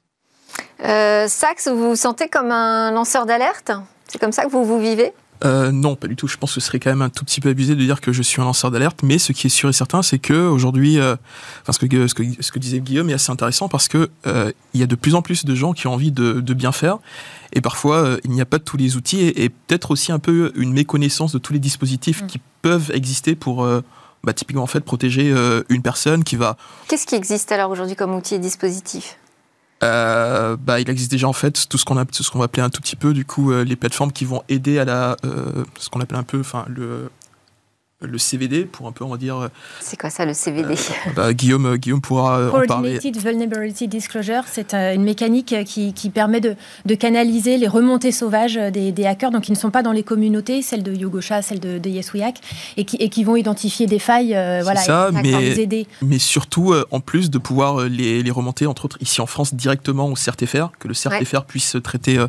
[0.79, 3.71] Sax, vous vous sentez comme un lanceur d'alerte?
[4.07, 5.11] C'est comme ça que vous vous vivez?
[5.43, 6.27] Euh, non, pas du tout.
[6.27, 8.13] Je pense que ce serait quand même un tout petit peu abusé de dire que
[8.13, 9.01] je suis un lanceur d'alerte.
[9.03, 11.15] Mais ce qui est sûr et certain, c'est que aujourd'hui, euh,
[11.61, 14.51] enfin, ce que, ce, que, ce que disait Guillaume est assez intéressant parce que euh,
[14.73, 16.71] il y a de plus en plus de gens qui ont envie de, de bien
[16.71, 16.97] faire.
[17.51, 20.19] Et parfois, euh, il n'y a pas tous les outils et, et peut-être aussi un
[20.19, 22.27] peu une méconnaissance de tous les dispositifs mm.
[22.27, 23.81] qui peuvent exister pour euh,
[24.23, 25.33] bah, typiquement en fait protéger
[25.67, 26.55] une personne qui va.
[26.87, 29.17] Qu'est-ce qui existe alors aujourd'hui comme outil et dispositif?
[29.83, 32.69] Euh, bah, il existe déjà en fait tout ce qu'on ce qu'on va appeler un
[32.69, 35.89] tout petit peu du coup euh, les plateformes qui vont aider à la, euh, ce
[35.89, 37.09] qu'on appelle un peu, le
[38.03, 39.49] le CVD pour un peu on va dire.
[39.79, 40.75] C'est quoi ça le CVD
[41.15, 42.67] bah, Guillaume Guillaume pourra en parler.
[42.67, 48.55] Coordinated Vulnerability Disclosure, c'est une mécanique qui, qui permet de, de, canaliser les remontées sauvages
[48.55, 51.59] des, des, hackers, donc qui ne sont pas dans les communautés, celles de Yogosha, celles
[51.59, 52.39] de, de YesWeHack,
[52.77, 55.87] et qui, et qui vont identifier des failles, voilà, ça, et mais, les aider.
[56.01, 60.07] Mais surtout en plus de pouvoir les, les, remonter entre autres ici en France directement
[60.07, 61.43] au CRTFR, que le CRTFR ouais.
[61.47, 62.23] puisse traiter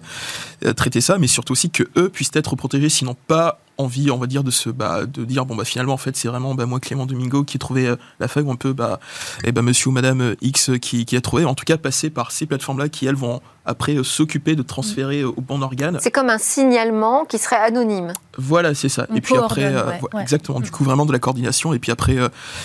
[0.77, 4.27] traiter ça, mais surtout aussi que eux puissent être protégés, sinon pas envie, on va
[4.27, 6.81] dire, de se, bah, de dire bon bah finalement en fait c'est vraiment bah, moi
[6.81, 9.01] Clément Domingo qui ai trouvé euh, la feuille, on peut bah,
[9.45, 11.45] et bah Monsieur ou Madame euh, X qui, qui, a trouvé.
[11.45, 14.63] En tout cas passer par ces plateformes là qui elles vont après euh, s'occuper de
[14.63, 15.99] transférer euh, au bon organe.
[16.01, 18.13] C'est comme un signalement qui serait anonyme.
[18.37, 19.07] Voilà, c'est ça.
[19.15, 20.61] et puis après, ouais, exactement.
[20.61, 21.73] Du coup vraiment de la coordination.
[21.73, 22.17] Et puis après,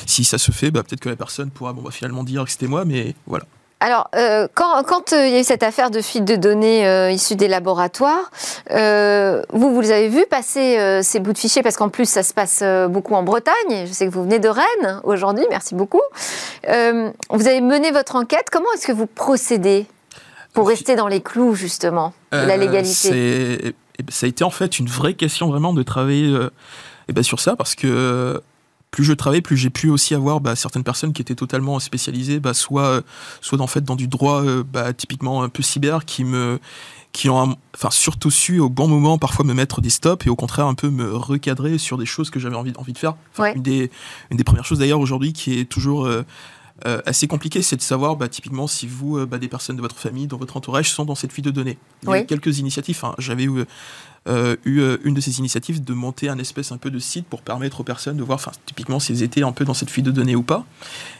[0.06, 2.52] si ça se fait, bah, peut-être que la personne pourra bon bah, finalement dire que
[2.52, 3.46] c'était moi, mais voilà.
[3.82, 6.86] Alors, euh, quand, quand euh, il y a eu cette affaire de fuite de données
[6.86, 8.30] euh, issues des laboratoires,
[8.72, 11.64] euh, vous, vous les avez vu passer ces bouts de fichiers?
[11.64, 13.86] Parce qu'en plus, ça se passe beaucoup en Bretagne.
[13.86, 16.02] Je sais que vous venez de Rennes aujourd'hui, merci beaucoup.
[16.66, 18.50] vous avez mené votre enquête.
[18.52, 19.86] Comment est-ce que vous procédez
[20.54, 23.74] pour rester dans les clous, justement, de la légalité?
[24.10, 26.38] Ça a été en fait une vraie question vraiment de travailler
[27.08, 28.42] eh ben, sur ça parce que
[28.92, 32.40] plus je travaillais, plus j'ai pu aussi avoir bah, certaines personnes qui étaient totalement spécialisées,
[32.40, 33.02] bah, soit,
[33.42, 36.60] soit en fait dans du droit euh, bah, typiquement un peu cyber, qui me
[37.12, 40.36] qui ont enfin surtout su au bon moment parfois me mettre des stops et au
[40.36, 43.16] contraire un peu me recadrer sur des choses que j'avais envie, envie de faire.
[43.32, 43.54] Enfin, ouais.
[43.56, 43.90] une, des,
[44.30, 46.24] une des premières choses d'ailleurs aujourd'hui qui est toujours euh,
[46.86, 49.82] euh, assez compliqué, c'est de savoir bah, typiquement si vous, euh, bah, des personnes de
[49.82, 51.78] votre famille, dans votre entourage, sont dans cette fuite de données.
[52.04, 53.00] Il y a eu quelques initiatives.
[53.04, 53.16] hein.
[53.18, 53.66] J'avais eu,
[54.28, 57.26] euh, eu euh, une de ces initiatives de monter un espèce un peu de site
[57.26, 60.12] pour permettre aux personnes de voir, typiquement, s'ils étaient un peu dans cette fuite de
[60.12, 60.66] données ou pas.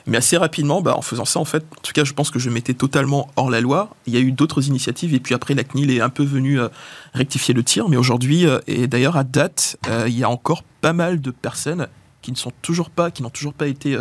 [0.06, 2.40] Mais assez rapidement, bah, en faisant ça, en fait, en tout cas, je pense que
[2.40, 3.90] je m'étais totalement hors la loi.
[4.06, 6.60] Il y a eu d'autres initiatives, et puis après, la CNIL est un peu venue
[6.60, 6.68] euh,
[7.14, 7.90] rectifier le tir.
[7.90, 11.88] Mais aujourd'hui, et d'ailleurs à date, il y a encore pas mal de personnes
[12.22, 13.98] qui ne sont toujours pas, qui n'ont toujours pas été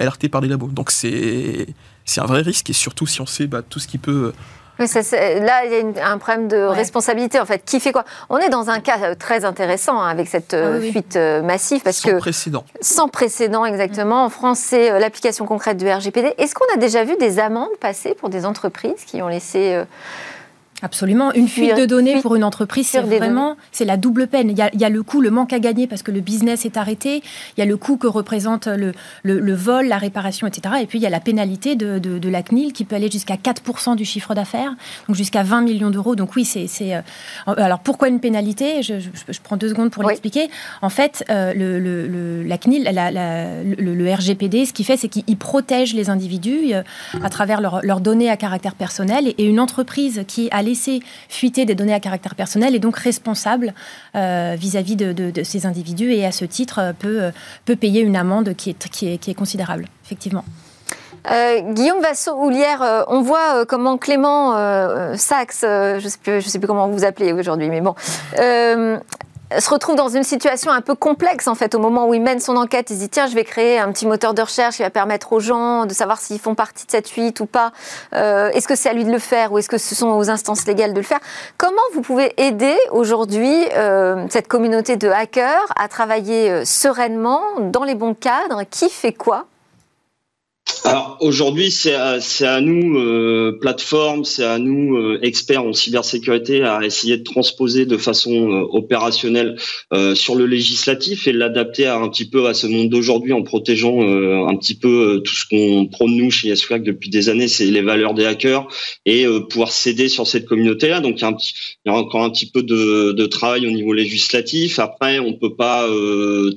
[0.00, 0.68] euh, alertées par les labos.
[0.68, 1.66] Donc c'est
[2.04, 4.32] c'est un vrai risque, et surtout si on sait bah, tout ce qui peut
[4.80, 6.74] Oui, ça, c'est- là, il y a une- un problème de Ouais.
[6.74, 7.62] responsabilité, en fait.
[7.66, 8.06] Qui fait quoi?
[8.30, 11.16] On est dans un cas euh, très intéressant hein, avec cette euh, Ah oui, fuite
[11.16, 12.64] euh, massive, parce sans que précédent.
[12.80, 14.24] sans précédent exactement.
[14.24, 16.32] En France, c'est euh, l'application concrète du RGPD.
[16.38, 19.84] Est-ce qu'on a déjà vu des amendes passer pour des entreprises qui ont laissé euh,
[20.82, 21.32] Absolument.
[21.34, 24.50] Une fuite Fuir- de données pour une entreprise, c'est vraiment c'est la double peine.
[24.50, 26.20] Il y, a, il y a le coût, le manque à gagner parce que le
[26.20, 27.22] business est arrêté.
[27.56, 30.76] Il y a le coût que représente le, le, le vol, la réparation, etc.
[30.82, 33.10] Et puis il y a la pénalité de, de, de la CNIL qui peut aller
[33.10, 34.74] jusqu'à 4% du chiffre d'affaires,
[35.08, 36.16] donc jusqu'à 20 millions d'euros.
[36.16, 36.66] Donc oui, c'est.
[36.94, 37.00] euh,
[37.46, 38.82] alors pourquoi une pénalité?
[38.82, 40.10] Je, je, je prends deux secondes pour Oui.
[40.10, 40.48] l'expliquer.
[40.82, 45.36] En fait, euh, le, la CNIL, la- la- le, RGPD, ce qu'il fait, c'est qu'il
[45.36, 46.82] protège les individus euh,
[47.22, 49.28] à travers leurs leurs données à caractère personnel.
[49.28, 52.96] Et, et une entreprise qui a laissé fuiter des données à caractère personnel est donc
[52.96, 53.74] responsable
[54.14, 57.30] euh, vis-à-vis de, ces individus et à ce titre euh, peut, euh,
[57.64, 60.44] peut payer une amende qui est, qui est, considérable, effectivement.
[61.74, 64.54] Guillaume Vassot-Houlière, on voit comment Clément
[65.16, 67.94] Sachs, je ne sais, sais, plus comment vous appelez aujourd'hui, mais bon,
[69.58, 72.40] se retrouve dans une situation un peu complexe en fait au moment où il mène
[72.40, 72.90] son enquête.
[72.90, 75.32] Il se dit tiens je vais créer un petit moteur de recherche qui va permettre
[75.32, 77.72] aux gens de savoir s'ils font partie de cette fuite ou pas.
[78.14, 80.30] Euh, est-ce que c'est à lui de le faire ou est-ce que ce sont aux
[80.30, 81.20] instances légales de le faire?
[81.58, 87.84] Comment vous pouvez aider aujourd'hui euh, cette communauté de hackers à travailler euh, sereinement dans
[87.84, 88.62] les bons cadres?
[88.70, 89.46] Qui fait quoi?
[90.84, 96.80] Alors aujourd'hui, c'est à, nous, euh, plateforme, c'est à nous, euh, experts en cybersécurité, à
[96.82, 99.56] essayer de transposer de façon euh, opérationnelle
[99.92, 104.00] euh, sur le législatif et l'adapter un petit peu à ce monde d'aujourd'hui en protégeant
[104.00, 107.82] un petit peu tout ce qu'on prône nous chez YesFlag depuis des années, c'est les
[107.82, 108.66] valeurs des hackers
[109.04, 111.00] et pouvoir céder sur cette communauté-là.
[111.00, 111.24] Donc il
[111.86, 114.78] y, a encore un petit peu de, travail au niveau législatif.
[114.78, 115.86] Après, on peut pas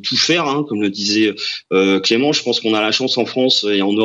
[0.04, 1.34] tout faire, hein, comme le disait
[2.04, 2.32] Clément.
[2.32, 4.03] Je pense qu'on a la chance en France et en Europe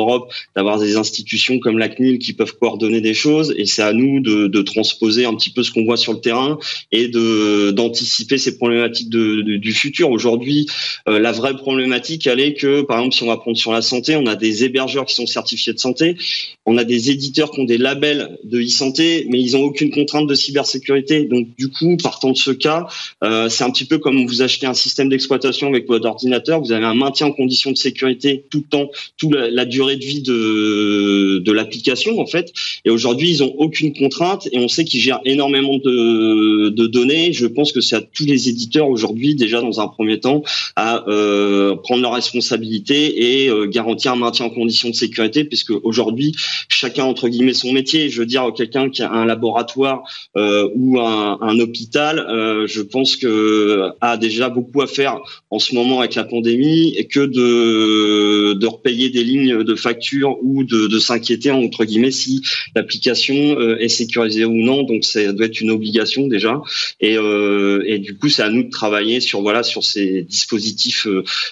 [0.55, 4.19] d'avoir des institutions comme la CNIL qui peuvent coordonner des choses et c'est à nous
[4.19, 6.59] de, transposer un petit peu ce qu'on voit sur le terrain
[6.91, 10.11] et de d'anticiper ces problématiques du futur.
[10.11, 10.67] Aujourd'hui,
[11.07, 13.81] euh, la vraie problématique, elle est que, par exemple, si on va prendre sur la
[13.81, 16.17] santé, on a des hébergeurs qui sont certifiés de santé,
[16.65, 20.27] on a des éditeurs qui ont des labels de e-santé, mais ils n'ont aucune contrainte
[20.27, 21.25] de cybersécurité.
[21.25, 22.87] Donc, du coup, partant de ce cas,
[23.23, 26.71] euh, c'est un petit peu comme vous achetez un système d'exploitation avec votre ordinateur, vous
[26.71, 30.21] avez un maintien en conditions de sécurité tout le temps, toute la durée de vie
[30.21, 32.53] de, l'application en fait.
[32.85, 37.33] Et aujourd'hui, ils ont aucune contrainte et on sait qu'ils gèrent énormément de, données.
[37.33, 40.43] Je pense que c'est à tous les éditeurs aujourd'hui, déjà dans un premier temps,
[40.75, 45.71] à euh, prendre leurs responsabilités et euh, garantir un maintien en conditions de sécurité, puisque
[45.71, 46.35] aujourd'hui,
[46.69, 48.09] chacun entre guillemets son métier.
[48.09, 50.03] Je veux dire, quelqu'un qui a un laboratoire
[50.37, 52.25] euh, ou un, hôpital,
[52.67, 57.05] je pense que a déjà beaucoup à faire en ce moment avec la pandémie et
[57.05, 62.41] que de de repayer des lignes de facture ou de, de s'inquiéter entre guillemets si
[62.75, 64.83] l'application euh, est sécurisée ou non.
[64.83, 66.61] Donc ça doit être une obligation déjà.
[66.99, 71.07] Et, euh, et du coup, c'est à nous de travailler sur voilà sur ces dispositifs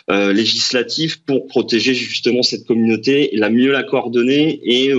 [0.10, 4.92] euh, législatifs pour protéger justement cette communauté, la mieux la coordonner et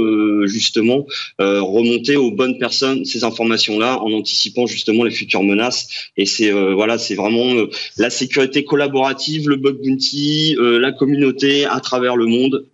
[0.45, 1.07] justement
[1.39, 6.11] remonter aux bonnes personnes ces informations-là en anticipant justement les futures menaces.
[6.17, 7.55] Et c'est voilà, c'est vraiment
[7.97, 12.67] la sécurité collaborative, le bug bounty, la communauté à travers le monde.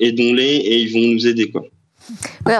[0.00, 1.64] Aidons-les et ils vont nous aider quoi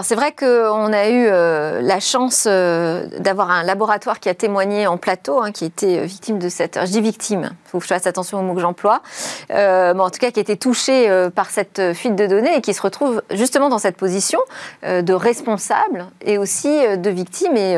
[0.02, 4.87] c'est vrai qu'on a eu euh, la chance euh, d'avoir un laboratoire qui a témoigné
[4.87, 6.78] en plateau, hein, qui était euh, victime de cette.
[6.85, 9.02] Je dis victime, il faut que je fasse attention au mot que j'emploie.
[9.50, 12.82] en tout cas, qui a été touché par cette fuite de données et qui se
[12.82, 14.38] retrouve justement dans cette position
[14.82, 17.56] de responsable et aussi de victime.
[17.56, 17.76] Et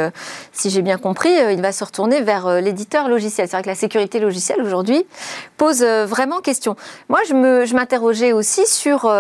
[0.53, 3.49] si j'ai bien compris, il va se retourner vers l'éditeur logiciel.
[3.49, 5.07] C'est vrai que la sécurité logicielle aujourd'hui
[5.57, 6.77] pose vraiment question.
[7.09, 9.11] Moi, je m'interrogeais aussi sur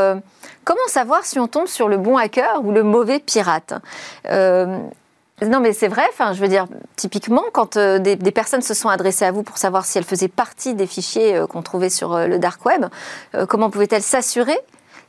[0.68, 3.72] Comment savoir si on tombe sur le bon hacker ou le mauvais pirate
[4.28, 4.78] euh,
[5.40, 6.02] non, mais c'est vrai.
[6.10, 9.56] Enfin, je veux dire, typiquement, quand euh, des, personnes se sont adressées à vous pour
[9.56, 12.84] savoir si elles faisaient partie des fichiers euh, qu'on trouvait sur le dark web,
[13.48, 14.58] comment pouvaient-elles s'assurer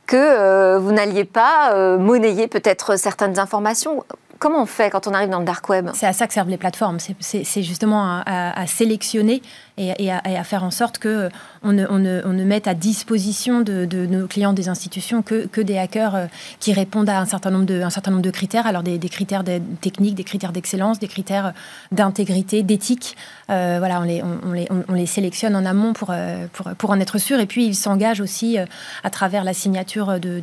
[0.06, 4.02] que vous n'alliez pas monnayer peut-être certaines informations?
[4.40, 5.90] Comment on fait quand on arrive dans le dark web?
[5.92, 6.96] C'est à ça que servent les plateformes.
[6.98, 9.42] C'est justement à, sélectionner
[9.76, 11.30] et, à, faire en sorte que
[11.62, 16.26] on ne, mette à disposition de, nos clients des institutions que, des hackers euh,
[16.58, 18.66] qui répondent à un certain nombre de, de critères.
[18.66, 19.44] Alors des, critères
[19.80, 21.52] techniques, des critères d'excellence, des critères
[21.92, 23.16] d'intégrité, d'éthique.
[23.50, 26.90] Euh, voilà, on les, on, les, on, les, sélectionne en amont pour, euh, pour, pour,
[26.90, 27.40] en être sûr.
[27.40, 30.42] Et puis ils s'engagent aussi à travers la signature de,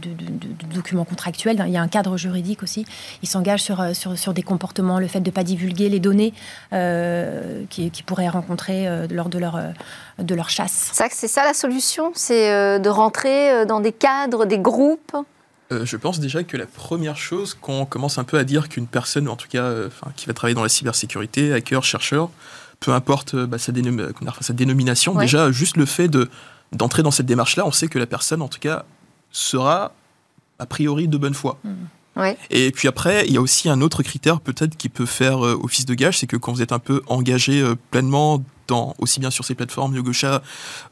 [0.73, 1.63] documents contractuels.
[1.67, 2.85] Il y a un cadre juridique aussi.
[3.23, 6.33] Ils s'engagent sur, sur, des comportements, le fait de ne pas divulguer les données
[6.71, 8.87] qu'ils qui pourraient rencontrer
[9.17, 9.71] lors de leur, euh,
[10.19, 10.91] de leur chasse.
[11.11, 15.17] C'est ça la solution C'est euh, de rentrer euh, dans des cadres, des groupes
[15.69, 19.27] je pense déjà que la première chose, qu'on commence un peu à dire qu'une personne,
[19.27, 19.69] en tout cas
[20.15, 22.29] qui va travailler dans la cybersécurité, hacker, chercheur,
[22.79, 23.73] peu importe bah, sa,
[24.39, 26.29] sa, dénomination, déjà juste le fait de,
[26.71, 28.85] d'entrer dans cette démarche-là, on sait que la personne, en tout cas,
[29.33, 29.91] sera
[30.57, 31.59] a priori de bonne foi.
[31.65, 32.21] Mmh.
[32.49, 35.85] Et puis après, il y a aussi un autre critère peut-être qui peut faire office
[35.85, 38.41] de gage, c'est que quand vous êtes un peu engagé pleinement
[38.99, 40.41] aussi bien sur ces plateformes Yogosha,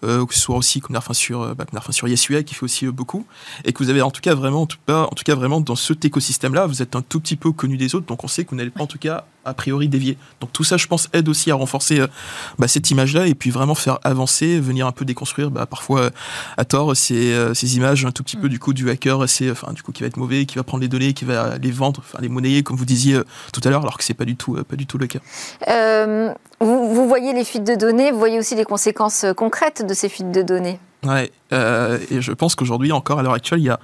[0.03, 2.91] euh, que ce soit aussi enfin sur, euh, bah, sur Yesua qui fait aussi euh,
[2.91, 3.25] beaucoup,
[3.63, 5.61] et que vous avez en tout cas vraiment, en tout cas, en tout cas vraiment
[5.61, 8.45] dans cet écosystème-là, vous êtes un tout petit peu connu des autres, donc on sait
[8.45, 10.17] que vous n'allez pas en tout cas a priori dévier.
[10.41, 12.01] Donc tout ça, je pense, aide aussi à renforcer
[12.59, 16.09] bah, cette image-là et puis vraiment faire avancer, venir un peu déconstruire, bah, parfois
[16.57, 18.49] à tort, ces, ces, images un tout petit peu mm.
[18.49, 20.81] du coup du hacker, c'est enfin du coup qui va être mauvais, qui va prendre
[20.81, 23.19] les données, qui va les vendre, enfin les monnayer comme vous disiez
[23.53, 25.19] tout à l'heure, alors que c'est pas du tout, pas du tout le cas.
[26.59, 29.93] vous, vous voyez les fuites de données, vous voyez aussi les conséquences euh, concrètes de
[29.93, 30.79] ces fuites de données?
[31.03, 33.79] Ouais, euh, et je pense qu'aujourd'hui, encore à l'heure actuelle, il y a,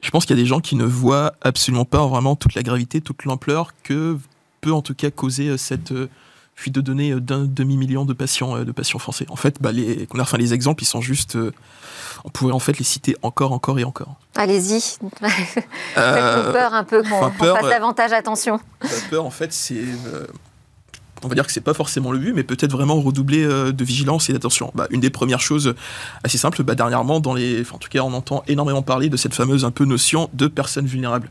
[0.00, 2.62] je pense qu'il y a des gens qui ne voient absolument pas vraiment toute la
[2.62, 4.18] gravité, toute l'ampleur que
[4.60, 6.08] peut en tout cas causer euh, cette euh,
[6.54, 9.26] fuite de données d'un demi-million de patients, de patients français.
[9.28, 11.36] En fait, bah, les, enfin, les exemples, ils sont juste,
[12.24, 14.14] on pourrait en fait les citer encore, encore et encore.
[14.36, 14.80] Allez-y,
[15.20, 18.58] faites-nous peur un peu qu'on fasse davantage attention.
[19.10, 19.84] peur, en fait, c'est
[21.22, 23.84] on va dire que c'est pas forcément le but, mais peut-être vraiment redoubler euh, de
[23.84, 24.70] vigilance et d'attention.
[24.74, 25.74] Bah, une des premières choses
[26.24, 29.34] assez simples, bah, dernièrement, dans les, en tout cas, on entend énormément parler de cette
[29.34, 31.30] fameuse un peu notion de personnes vulnérables.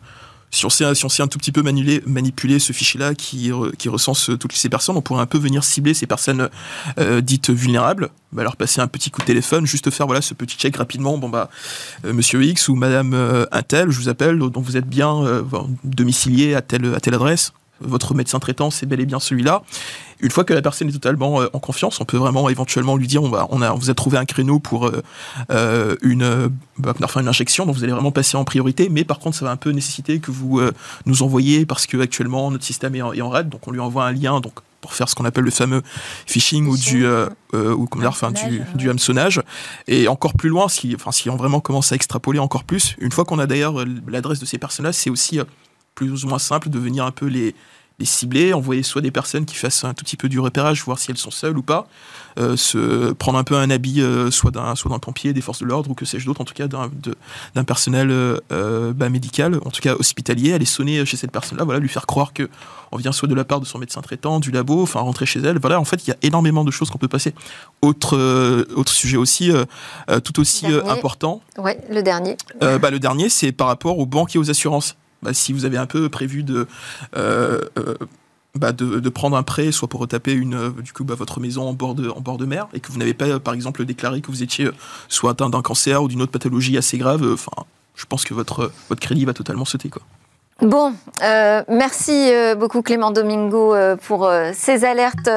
[0.52, 4.70] Si on sait, un tout petit peu manipuler, ce fichier-là qui, qui, recense toutes ces
[4.70, 6.50] personnes, on pourrait un peu venir cibler ces personnes
[6.98, 10.34] euh, dites vulnérables, bah, leur passer un petit coup de téléphone, juste faire voilà ce
[10.34, 11.18] petit check rapidement.
[11.18, 11.50] Bon bah,
[12.06, 13.14] euh, Monsieur X ou Madame
[13.52, 15.44] Intel, je vous appelle, dont vous êtes bien
[15.84, 19.64] domicilié à telle à telle adresse votre médecin traitant, c'est bel et bien celui-là.
[20.26, 23.06] Une fois que la personne est totalement euh, en confiance, on peut vraiment éventuellement lui
[23.06, 25.04] dire on va, on a, vous a trouvé un créneau pour euh,
[25.52, 28.90] euh, une, bah, enfin une injection, donc vous allez vraiment passer en priorité.
[28.90, 30.60] Mais par contre, ça va un peu nécessiter que vous
[31.06, 34.04] nous envoyez parce que actuellement notre système est en, est en donc on lui envoie
[34.06, 34.40] un lien.
[34.40, 35.84] Donc pour faire ce qu'on appelle le fameux
[36.26, 37.06] phishing ou du
[37.54, 39.42] ou enfin du, du hameçonnage
[39.88, 43.12] et encore plus loin si enfin si on vraiment commence à extrapoler encore plus une
[43.12, 45.40] fois qu'on a d'ailleurs l'adresse de ces personnes là c'est aussi
[45.96, 47.56] plus ou moins simple de venir un peu les,
[48.00, 51.00] les cibler, envoyer soit des personnes qui fassent un tout petit peu du repérage, voir
[51.00, 51.88] si elles sont seules ou pas,
[52.38, 55.60] euh, se prendre un peu un habit euh, soit d'un soit d'un pompier, des forces
[55.60, 59.70] de l'ordre ou que sais-je d'autre, en tout cas d'un personnel euh, bah, médical, en
[59.70, 62.50] tout cas hospitalier, aller sonner chez cette personne-là, voilà, lui faire croire que
[62.92, 65.40] on vient soit de la part de son médecin traitant, du labo, enfin rentrer chez
[65.40, 65.60] elle.
[65.60, 67.34] Voilà, en fait, il y a énormément de choses qu'on peut passer.
[67.82, 68.16] Autre
[68.76, 69.52] autre sujet aussi,
[70.24, 71.42] tout aussi important.
[71.58, 72.38] Ouais, le dernier.
[72.62, 74.96] bah, le dernier, c'est par rapport aux banques et aux assurances.
[75.26, 76.68] Bah, si vous avez un peu prévu de,
[77.18, 77.96] euh, euh,
[78.54, 81.74] bah, de, prendre un prêt, soit pour retaper une, du coup, bah, votre maison en
[81.74, 84.70] bord, de, mer, et que vous n'avez pas, par exemple, déclaré que vous étiez
[85.10, 87.36] soit atteint d'un cancer ou d'une autre pathologie assez grave,
[87.96, 89.90] je pense que votre, crédit va totalement sauter.
[90.62, 95.30] Bon, euh, merci euh, beaucoup Clément Domingo euh, pour ces alertes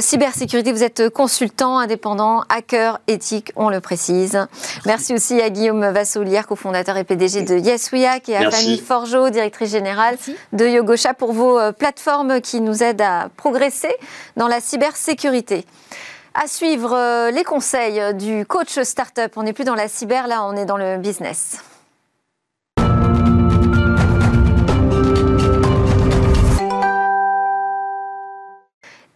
[0.00, 0.72] cybersécurité.
[0.72, 4.46] Vous êtes consultant indépendant, hacker éthique, on le précise.
[4.84, 9.70] Merci, aussi à Guillaume Vassolière, cofondateur et PDG de YesWeHack, et à Fanny Forgeot, directrice
[9.70, 10.16] générale
[10.52, 13.94] de Yogosha, pour vos plateformes qui nous aident à progresser
[14.36, 15.64] dans la cybersécurité.
[16.34, 19.32] À suivre les conseils du coach startup.
[19.36, 21.58] On n'est plus dans la cyber, là, on est dans le business.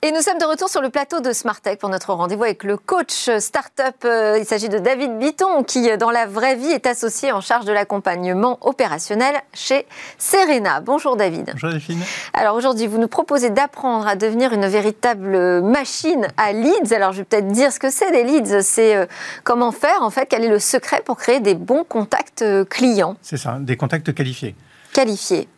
[0.01, 2.77] Et nous sommes de retour sur le plateau de Smartech pour notre rendez-vous avec le
[2.77, 4.05] coach startup.
[4.05, 7.65] Euh, il s'agit de David Bitton qui, dans la vraie vie, est associé en charge
[7.65, 10.81] de l'accompagnement opérationnel chez Serena.
[10.81, 11.51] Bonjour David.
[11.55, 11.99] Bonjour Delphine.
[12.33, 16.95] Alors aujourd'hui, vous nous proposez d'apprendre à devenir une véritable machine à leads.
[16.95, 18.63] Alors je vais peut-être dire ce que c'est des leads.
[18.63, 19.07] C'est euh,
[19.43, 23.17] comment faire en fait, quel est le secret pour créer des bons contacts euh, clients?
[23.21, 24.55] C'est ça, des contacts qualifiés.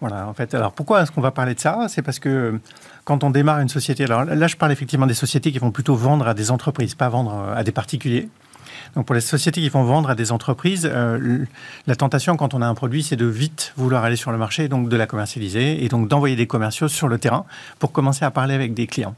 [0.01, 0.55] Voilà, en fait.
[0.55, 1.87] Alors pourquoi est-ce qu'on va parler de ça?
[1.89, 2.61] C'est parce que
[3.05, 5.95] quand on démarre une société, alors là je parle effectivement des sociétés qui vont plutôt
[5.95, 8.29] vendre à des entreprises, pas vendre euh, à des particuliers.
[8.95, 11.45] Donc pour les sociétés qui vont vendre à des entreprises, euh,
[11.87, 14.69] la tentation quand on a un produit, c'est de vite vouloir aller sur le marché,
[14.69, 17.45] donc de la commercialiser et donc d'envoyer des commerciaux sur le terrain
[17.79, 19.15] pour commencer à parler avec des clients.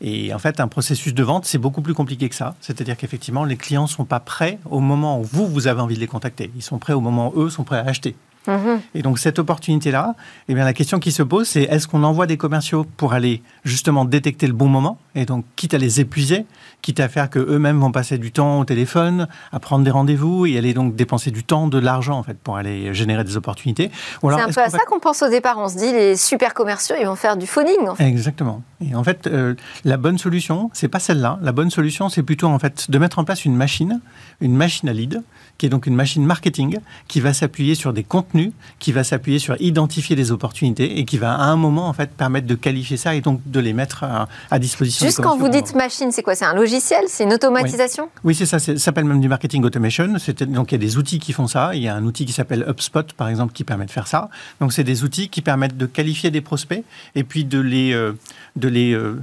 [0.00, 2.54] Et en fait, un processus de vente, c'est beaucoup plus compliqué que ça.
[2.60, 5.96] C'est-à-dire qu'effectivement, les clients ne sont pas prêts au moment où vous, vous avez envie
[5.96, 6.50] de les contacter.
[6.56, 8.16] Ils sont prêts au moment où eux sont prêts à acheter.
[8.46, 8.80] Mhm.
[8.94, 10.14] Et donc cette opportunité-là,
[10.48, 13.42] eh bien la question qui se pose, c'est est-ce qu'on envoie des commerciaux pour aller
[13.64, 16.46] justement détecter le bon moment et donc quitte à les épuiser,
[16.82, 20.46] quitte à faire que eux-mêmes vont passer du temps au téléphone, à prendre des rendez-vous
[20.46, 23.90] et aller donc dépenser du temps, de l'argent en fait pour aller générer des opportunités?
[24.22, 25.58] C'est un peu à ça qu'on pense au départ.
[25.58, 27.90] On se dit les super commerciaux, ils vont faire du phoning.
[27.98, 28.62] Exactement.
[28.80, 31.38] Et en fait, euh, la bonne solution, c'est pas celle-là.
[31.42, 34.00] La bonne solution, c'est plutôt en fait de mettre en place une machine,
[34.40, 35.22] une machine à lead
[35.60, 39.38] qui est donc une machine marketing qui va s'appuyer sur des contenus, qui va s'appuyer
[39.38, 42.96] sur identifier des opportunités et qui va à un moment en fait permettre de qualifier
[42.96, 44.04] ça et donc de les mettre
[44.50, 45.04] à, disposition.
[45.04, 46.34] Juste quand vous dites machine, c'est quoi?
[46.34, 47.04] C'est un logiciel?
[47.08, 48.08] C'est une automatisation?
[48.24, 48.58] Oui, c'est ça.
[48.58, 50.16] Ça s'appelle même du marketing automation.
[50.46, 51.74] Donc il y a des outils qui font ça.
[51.74, 54.30] Il y a un outil qui s'appelle HubSpot par exemple qui permet de faire ça.
[54.62, 56.82] Donc c'est des outils qui permettent de qualifier des prospects
[57.14, 58.12] et puis de les euh,
[58.56, 59.22] de euh,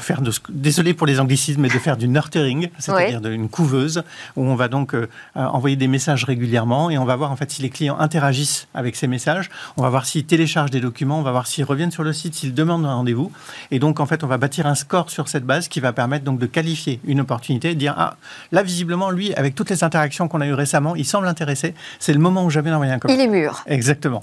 [0.00, 4.02] faire de, désolé pour les anglicismes, mais de faire du nurturing, c'est-à-dire d'une couveuse,
[4.36, 7.50] où on va donc euh, envoyer des messages régulièrement et on va voir en fait
[7.50, 11.22] si les clients interagissent avec ces messages, on va voir s'ils téléchargent des documents, on
[11.22, 13.30] va voir s'ils reviennent sur le site, s'ils demandent un rendez-vous.
[13.70, 16.24] Et donc en fait, on va bâtir un score sur cette base qui va permettre
[16.24, 18.16] donc de qualifier une opportunité de dire ah
[18.50, 22.12] là visiblement lui avec toutes les interactions qu'on a eues récemment, il semble intéressé, c'est
[22.12, 23.24] le moment où j'avais envoyé un commentaire.
[23.24, 23.62] Il est mûr.
[23.66, 24.20] Exactement.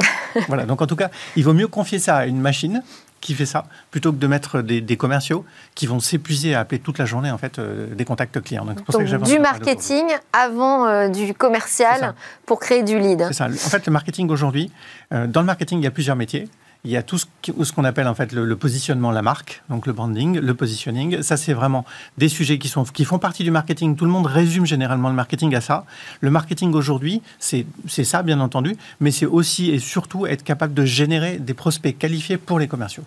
[0.47, 0.65] voilà.
[0.65, 2.83] Donc en tout cas, il vaut mieux confier ça à une machine
[3.25, 6.99] qui fait ça, plutôt que de mettre des, commerciaux qui vont s'épuiser à appeler toute
[6.99, 8.65] la journée en fait euh, des contacts clients.
[8.65, 12.13] Donc, pour du marketing avant euh, du commercial
[12.45, 13.25] pour créer du lead.
[13.29, 13.45] C'est ça.
[13.45, 14.71] En fait, le marketing aujourd'hui,
[15.09, 16.47] dans le marketing, il y a plusieurs métiers.
[16.85, 19.93] Il y a tout ce qu'on appelle en fait le, positionnement, la marque, donc le
[19.93, 21.23] branding, le positioning.
[21.23, 21.83] Ça, c'est vraiment
[22.17, 23.95] des sujets qui, sont, qui font partie du marketing.
[23.95, 25.85] Tout le monde résume généralement le marketing à ça.
[26.21, 30.85] Le marketing aujourd'hui, c'est ça, bien entendu, mais c'est aussi et surtout être capable de
[30.85, 33.03] générer des prospects qualifiés pour les commerciaux.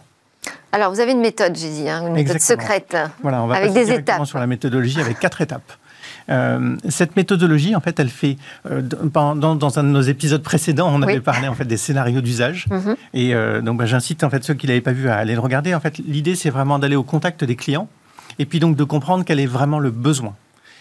[0.72, 2.96] Alors, vous avez une méthode, j'ai dit, hein, une méthode secrète.
[3.22, 4.26] Voilà, on va avec des étapes.
[4.26, 5.72] sur la méthodologie avec quatre étapes.
[6.30, 8.36] Euh, cette méthodologie, en fait, elle fait
[8.70, 12.20] euh, dans, dans, un de nos épisodes précédents, on avait parlé en fait des scénarios
[12.20, 12.66] d'usage.
[12.70, 12.96] Mhm.
[13.14, 15.40] Et euh, donc, bah, j'incite en fait ceux qui l'avaient pas vu à aller le
[15.40, 15.74] regarder.
[15.74, 17.88] En fait, l'idée, c'est vraiment d'aller au contact des clients
[18.38, 20.34] et puis donc de comprendre quel est vraiment le besoin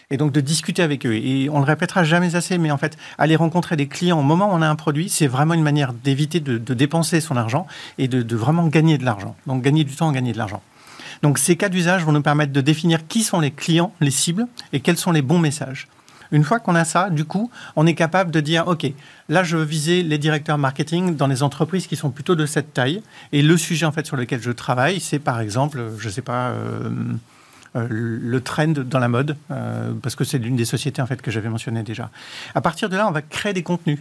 [0.10, 1.14] et donc de discuter avec eux.
[1.14, 4.52] Et on le répétera jamais assez, mais en fait, aller rencontrer des clients au moment
[4.52, 7.68] où on a un produit, c'est vraiment une manière d'éviter de, dépenser son argent
[7.98, 9.36] et de, de, vraiment gagner de l'argent.
[9.48, 10.62] Donc gagner du temps, gagner de l'argent.
[11.22, 14.48] Donc ces cas d'usage vont nous permettre de définir qui sont les clients, les cibles,
[14.74, 15.88] et quels sont les bons messages.
[16.32, 18.86] Une fois qu'on a ça, du coup, on est capable de dire, OK,
[19.30, 22.74] là, je veux viser les directeurs marketing dans les entreprises qui sont plutôt de cette
[22.74, 23.02] taille.
[23.32, 26.22] Et le sujet, en fait, sur lequel je travaille, c'est par exemple, je ne sais
[26.22, 26.90] pas, euh,
[27.76, 31.22] euh, le trend dans la mode, euh, parce que c'est l'une des sociétés, en fait,
[31.22, 32.10] que j'avais mentionné déjà.
[32.56, 34.00] À partir de là, on va créer des contenus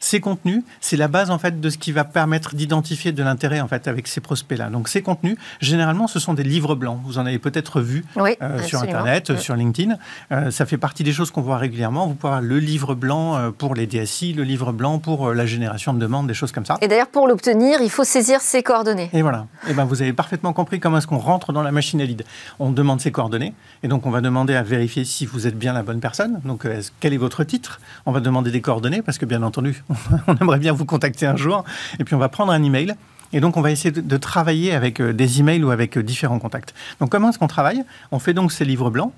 [0.00, 3.60] ces contenus, c'est la base en fait de ce qui va permettre d'identifier de l'intérêt
[3.60, 4.68] en fait avec ces prospects-là.
[4.68, 7.00] Donc ces contenus, généralement, ce sont des livres blancs.
[7.04, 9.96] Vous en avez peut-être vu euh, sur Internet, sur LinkedIn.
[10.32, 12.06] Euh, ça fait partie des choses qu'on voit régulièrement.
[12.06, 15.46] Vous pouvez avoir le livre blanc euh, pour les DSI, le livre blanc pour la
[15.46, 16.76] génération de demandes, des choses comme ça.
[16.80, 19.10] Et d'ailleurs, pour l'obtenir, il faut saisir ses coordonnées.
[19.12, 19.46] Et voilà.
[19.66, 22.04] Et eh ben, vous avez parfaitement compris comment est-ce qu'on rentre dans la machine à
[22.04, 22.24] lead.
[22.58, 25.72] On demande ses coordonnées, et donc on va demander à vérifier si vous êtes bien
[25.72, 26.40] la bonne personne.
[26.44, 26.66] Donc,
[27.00, 27.80] quel est votre titre?
[28.04, 29.82] On va demander des coordonnées parce que bien entendu,
[30.26, 31.64] on aimerait bien vous contacter un jour.
[31.98, 32.94] Et puis on va prendre un email.
[33.32, 36.38] Et donc, on va essayer de, travailler avec euh, des emails ou avec euh, différents
[36.38, 36.74] contacts.
[37.00, 37.84] Donc, comment est-ce qu'on travaille?
[38.12, 39.12] On fait donc ces livres blancs.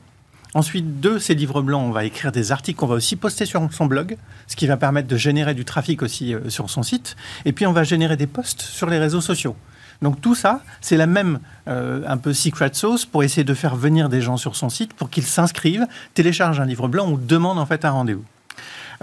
[0.55, 3.69] Ensuite, de ces livres blancs, on va écrire des articles qu'on va aussi poster sur
[3.71, 4.16] son blog,
[4.47, 7.16] ce qui va permettre de générer du trafic aussi euh, sur son site.
[7.45, 9.57] Et puis, on va générer des posts sur les réseaux sociaux.
[10.01, 14.09] Donc tout ça, c'est la même un peu secret sauce pour essayer de faire venir
[14.09, 17.66] des gens sur son site pour qu'ils s'inscrivent, téléchargent un livre blanc ou demandent en
[17.66, 18.25] fait un rendez-vous.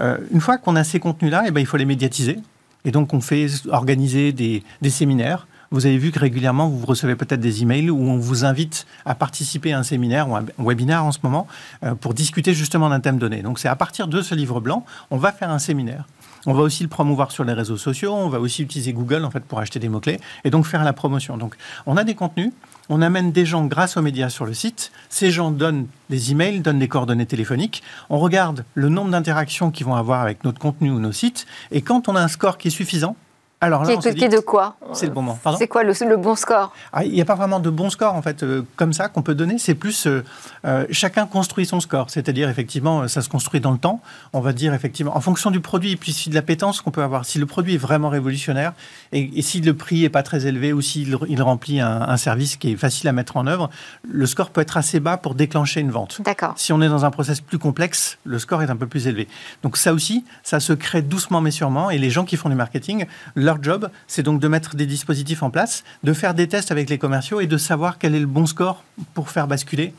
[0.00, 2.38] Euh, une fois qu'on a ces contenus-là, eh ben, il faut les médiatiser.
[2.84, 5.48] Et donc, on fait organiser des, séminaires.
[5.72, 9.16] Vous avez vu que régulièrement, vous recevez peut-être des emails où on vous invite à
[9.16, 11.48] participer à un séminaire ou un webinaire en ce moment
[11.82, 13.42] euh, pour discuter justement d'un thème donné.
[13.42, 16.06] Donc, c'est à partir de ce livre blanc, on va faire un séminaire.
[16.46, 18.14] On va aussi le promouvoir sur les réseaux sociaux.
[18.14, 20.84] On va aussi utiliser Google en fait pour acheter des mots clés et donc faire
[20.84, 21.36] la promotion.
[21.36, 22.52] Donc, on a des contenus
[22.88, 24.92] on amène des gens grâce aux médias sur le site.
[25.08, 27.82] Ces gens donnent des emails, donnent des coordonnées téléphoniques.
[28.10, 31.46] On regarde le nombre d'interactions qu'ils vont avoir avec notre contenu ou nos sites.
[31.72, 33.16] Et quand on a un score qui est suffisant,
[33.62, 35.38] alors là, qui, est, de quoi C'est le bon moment.
[35.56, 38.20] C'est quoi le, bon score ah, Il n'y a pas vraiment de bon score en
[38.20, 39.56] fait euh, comme ça qu'on peut donner.
[39.56, 40.22] C'est plus euh,
[40.66, 44.02] euh, chacun construit son score, c'est-à-dire effectivement ça se construit dans le temps.
[44.34, 46.90] On va dire effectivement en fonction du produit et puis si de la pétence qu'on
[46.90, 47.24] peut avoir.
[47.24, 48.74] Si le produit est vraiment révolutionnaire
[49.12, 52.72] et, si le prix est pas très élevé ou s'il il remplit un, service qui
[52.72, 53.70] est facile à mettre en œuvre,
[54.06, 56.20] le score peut être assez bas pour déclencher une vente.
[56.22, 56.52] D'accord.
[56.56, 59.28] Si on est dans un process plus complexe, le score est un peu plus élevé.
[59.62, 62.54] Donc ça aussi, ça se crée doucement mais sûrement et les gens qui font du
[62.54, 63.06] marketing
[63.46, 66.90] leur job, c'est donc de mettre des dispositifs en place, de faire des tests avec
[66.90, 68.84] les commerciaux et de savoir quel est le bon score
[69.14, 69.92] pour faire basculer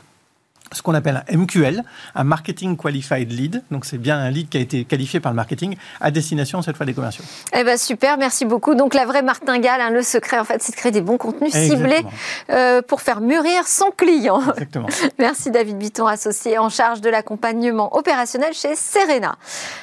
[0.72, 1.82] ce qu'on appelle un MQL,
[2.14, 3.62] un Marketing Qualified Lead.
[3.70, 6.76] Donc, c'est bien un lead qui a été qualifié par le marketing à destination, cette
[6.76, 7.24] fois, des commerciaux.
[7.54, 8.74] Eh ben super, merci beaucoup.
[8.74, 11.52] Donc, la vraie martingale, hein, le secret, en fait, c'est de créer des bons contenus
[11.52, 12.04] ciblés
[12.50, 14.42] euh, pour faire mûrir son client.
[14.50, 14.88] Exactement.
[15.18, 19.36] merci, David Bitton, associé en charge de l'accompagnement opérationnel chez Serena.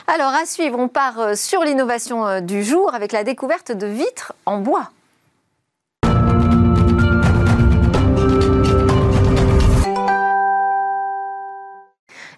[0.07, 3.88] Alors, à suivre, on part euh, sur l'innovation euh, du jour avec la découverte de
[3.88, 4.91] vitres en bois.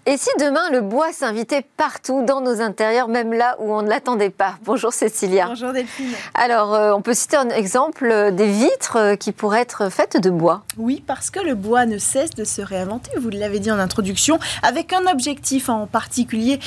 [0.10, 3.89] Et si demain le bois s'invitait partout dans nos intérieurs, même là où on ne
[3.89, 4.53] l'attendait pas?
[4.64, 5.47] Bonjour Cécilia.
[5.47, 6.14] Bonjour Delphine.
[6.34, 10.16] Alors, euh, on peut citer un exemple euh, des vitres euh, qui pourraient être faites
[10.16, 10.64] de bois.
[10.78, 14.39] Oui, parce que le bois ne cesse de se réinventer, vous l'avez dit en introduction,
[14.64, 16.60] avec un objectif en particulier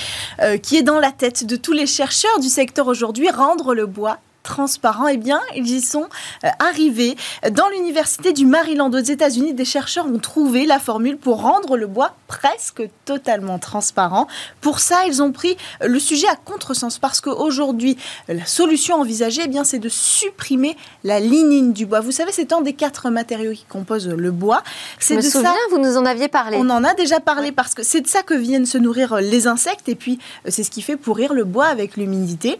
[0.63, 4.19] qui est dans la tête de tous les chercheurs du secteur aujourd'hui, rendre le bois
[4.43, 6.09] transparent, eh bien, ils y sont
[6.45, 7.17] euh, arrivés.
[7.51, 11.87] Dans l'université du Maryland aux États-Unis, des chercheurs ont trouvé la formule pour rendre le
[11.87, 14.27] bois presque totalement transparent.
[14.61, 17.97] Pour ça, ils ont pris le sujet à contresens parce qu'aujourd'hui,
[18.29, 22.01] la solution envisagée, eh bien, c'est de supprimer la lignine du bois.
[22.01, 24.63] Vous savez, c'est un des quatre matériaux qui composent le bois.
[24.99, 25.57] C'est de souviens, ça.
[25.71, 26.57] Vous nous en aviez parlé.
[26.59, 29.47] On en a déjà parlé parce que c'est de ça que viennent se nourrir les
[29.47, 32.59] insectes et puis euh, c'est ce qui fait pourrir le bois avec l'humidité.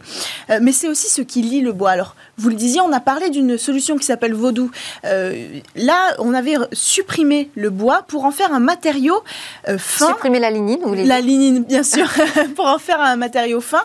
[0.49, 1.91] Euh, mais c'est aussi ce qui lie le le bois.
[1.91, 4.69] Alors, vous le disiez, on a parlé d'une solution qui s'appelle Vaudou.
[5.05, 9.23] Euh, là, on avait supprimé le bois pour en faire un matériau
[9.69, 10.09] euh, fin.
[10.09, 12.07] Supprimer la lignine, vous voulez La lignine, bien sûr,
[12.55, 13.83] pour en faire un matériau fin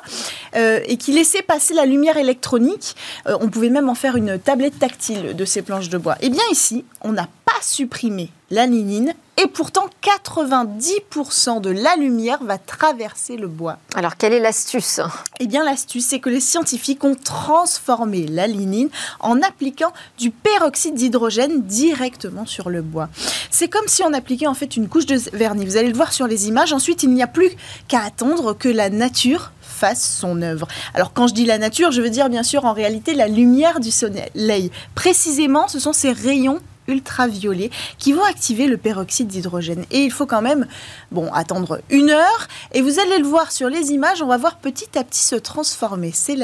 [0.56, 2.96] euh, et qui laissait passer la lumière électronique.
[3.26, 6.16] on pouvait même en faire une tablette tactile de ces planches de bois.
[6.20, 12.42] Eh bien, ici, on n'a pas supprimé la lignine et pourtant 90% de la lumière
[12.42, 13.78] va traverser le bois.
[13.94, 15.00] Alors quelle est l'astuce?
[15.40, 18.88] Eh bien l'astuce c'est que les scientifiques ont transformé la lignine
[19.20, 23.08] en appliquant du peroxyde d'hydrogène directement sur le bois.
[23.50, 25.66] C'est comme si on appliquait en fait une couche de vernis.
[25.66, 26.72] Vous allez le voir sur les images.
[26.72, 27.50] Ensuite il n'y a plus
[27.88, 30.68] qu'à attendre que la nature fasse son œuvre.
[30.94, 33.80] Alors quand je dis la nature, je veux dire bien sûr en réalité la lumière
[33.80, 34.70] du soleil.
[34.94, 39.84] Précisément, ce sont ces rayons ultraviolets qui vont activer le peroxyde d'hydrogène.
[39.90, 40.66] Et il faut quand même
[41.10, 42.48] bon, attendre une heure.
[42.72, 45.36] Et vous allez le voir sur les images, on va voir petit à petit se
[45.36, 46.12] transformer.
[46.12, 46.36] Ces,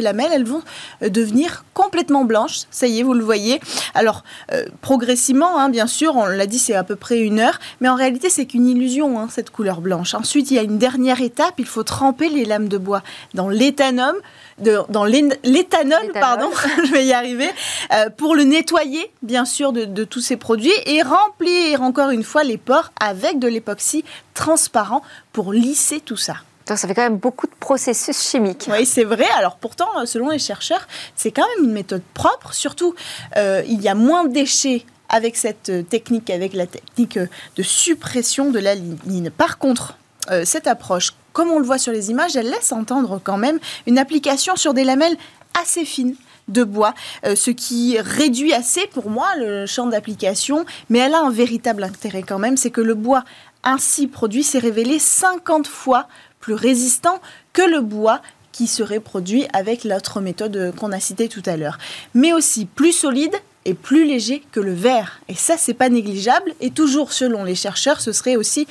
[0.00, 0.62] lamelles, elles vont
[1.02, 2.62] euh, devenir complètement blanches.
[2.70, 3.60] Ça y est, vous le voyez.
[3.94, 7.58] Alors, euh, progressivement, hein, bien sûr, on l'a dit, c'est à peu près une heure.
[7.80, 10.14] Mais en réalité, c'est qu'une illusion, hein, cette couleur blanche.
[10.14, 11.54] Ensuite, il y a une dernière étape.
[11.58, 13.02] Il faut tremper les lames de bois
[13.34, 14.14] dans l'éthanol
[14.60, 16.50] dans l'éthanol, pardon,
[16.84, 17.50] je vais y arriver,
[17.92, 22.44] euh, pour le nettoyer, bien sûr, de, tous ces produits et remplir encore une fois
[22.44, 24.04] les pores avec de l'époxy
[24.34, 25.02] transparent
[25.32, 26.36] pour lisser tout ça.
[26.66, 28.68] Donc ça fait quand même beaucoup de processus chimiques.
[28.70, 29.26] Oui, c'est vrai.
[29.36, 30.86] Alors pourtant, selon les chercheurs,
[31.16, 32.54] c'est quand même une méthode propre.
[32.54, 32.94] Surtout,
[33.36, 38.50] euh, il y a moins de déchets avec cette technique, avec la technique de suppression
[38.50, 39.30] de la ligne.
[39.30, 39.96] Par contre,
[40.30, 43.58] euh, cette approche comme on le voit sur les images, elle laisse entendre quand même
[43.86, 45.16] une application sur des lamelles
[45.58, 46.14] assez fines
[46.48, 46.92] de bois,
[47.24, 51.82] euh, ce qui réduit assez pour moi le champ d'application, mais elle a un véritable
[51.82, 53.24] intérêt quand même, c'est que le bois
[53.64, 56.08] ainsi produit s'est révélé 50 fois
[56.40, 57.22] plus résistant
[57.54, 58.20] que le bois
[58.52, 61.78] qui serait produit avec l'autre méthode qu'on a citée tout à l'heure,
[62.12, 63.34] mais aussi plus solide
[63.66, 65.20] est plus léger que le verre.
[65.28, 66.54] Et ça, c'est pas négligeable.
[66.60, 68.66] Et toujours selon les chercheurs, ce serait aussi,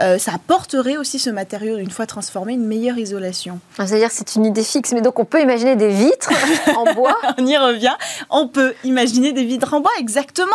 [0.00, 3.58] euh, ça apporterait aussi ce matériau, une fois transformé, une meilleure isolation.
[3.78, 6.30] Ah, c'est-à-dire c'est une idée fixe, mais donc on peut imaginer des vitres
[6.76, 7.94] en bois On y revient.
[8.30, 10.46] On peut imaginer des vitres en bois, exactement.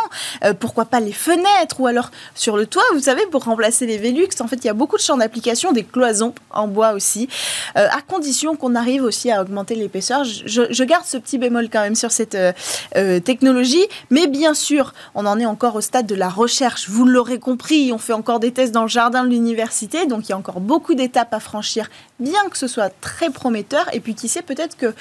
[0.46, 3.98] Euh, pourquoi pas les fenêtres ou alors sur le toit, vous savez, pour remplacer les
[3.98, 4.30] Velux.
[4.40, 7.28] En fait, il y a beaucoup de champs d'application, des cloisons en bois aussi,
[7.76, 10.24] euh, à condition qu'on arrive aussi à augmenter l'épaisseur.
[10.24, 12.38] Je, je, garde ce petit bémol quand même sur cette
[13.26, 13.73] technologie
[14.10, 16.90] mais bien sûr, on en est encore au stade de la recherche.
[16.90, 20.30] Vous l'aurez compris, on fait encore des tests dans le jardin de l'université, donc il
[20.30, 23.90] y a encore beaucoup d'étapes à franchir, bien que ce soit très prometteur.
[23.94, 24.94] Et puis qui sait, peut-être que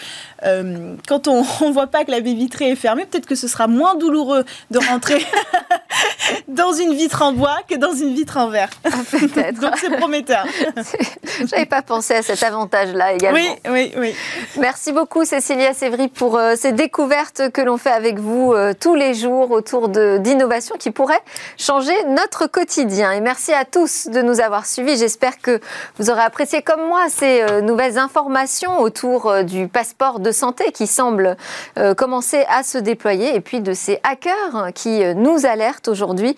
[0.45, 3.49] euh, quand on ne voit pas que la baie vitrée est fermée, peut-être que ce
[3.49, 5.25] sera moins douloureux de rentrer
[6.49, 8.71] dans une vitre en bois que dans une vitre en verre.
[8.85, 9.59] Ah, peut-être.
[9.61, 10.45] donc c'est prometteur.
[11.47, 13.39] J'avais pas pensé à cet avantage-là également.
[13.67, 14.15] Oui, oui, oui.
[14.59, 18.95] Merci beaucoup Cécilia Sévry pour euh, ces découvertes que l'on fait avec vous euh, tous
[18.95, 21.23] les jours autour d'innovations qui pourraient
[21.59, 23.13] changer notre quotidien.
[23.13, 24.97] Et merci à tous de nous avoir suivis.
[24.97, 25.61] J'espère que
[25.99, 30.73] vous aurez apprécié comme moi ces euh, nouvelles informations autour euh, du passeport de santé
[30.73, 31.37] qui semble
[31.97, 36.37] commencer à se déployer et puis de ces hackers qui nous alertent aujourd'hui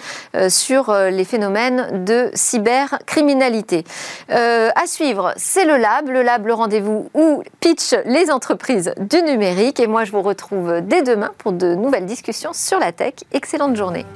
[0.49, 3.85] sur les phénomènes de cybercriminalité.
[4.29, 9.81] à suivre, c'est le Lab, le Lab, le rendez-vous où pitch les entreprises du numérique.
[9.81, 12.14] Et moi, je vous retrouve dès demain pour de nouvelles discussions
[12.59, 13.15] sur la tech.
[13.33, 14.07] Excellente journée.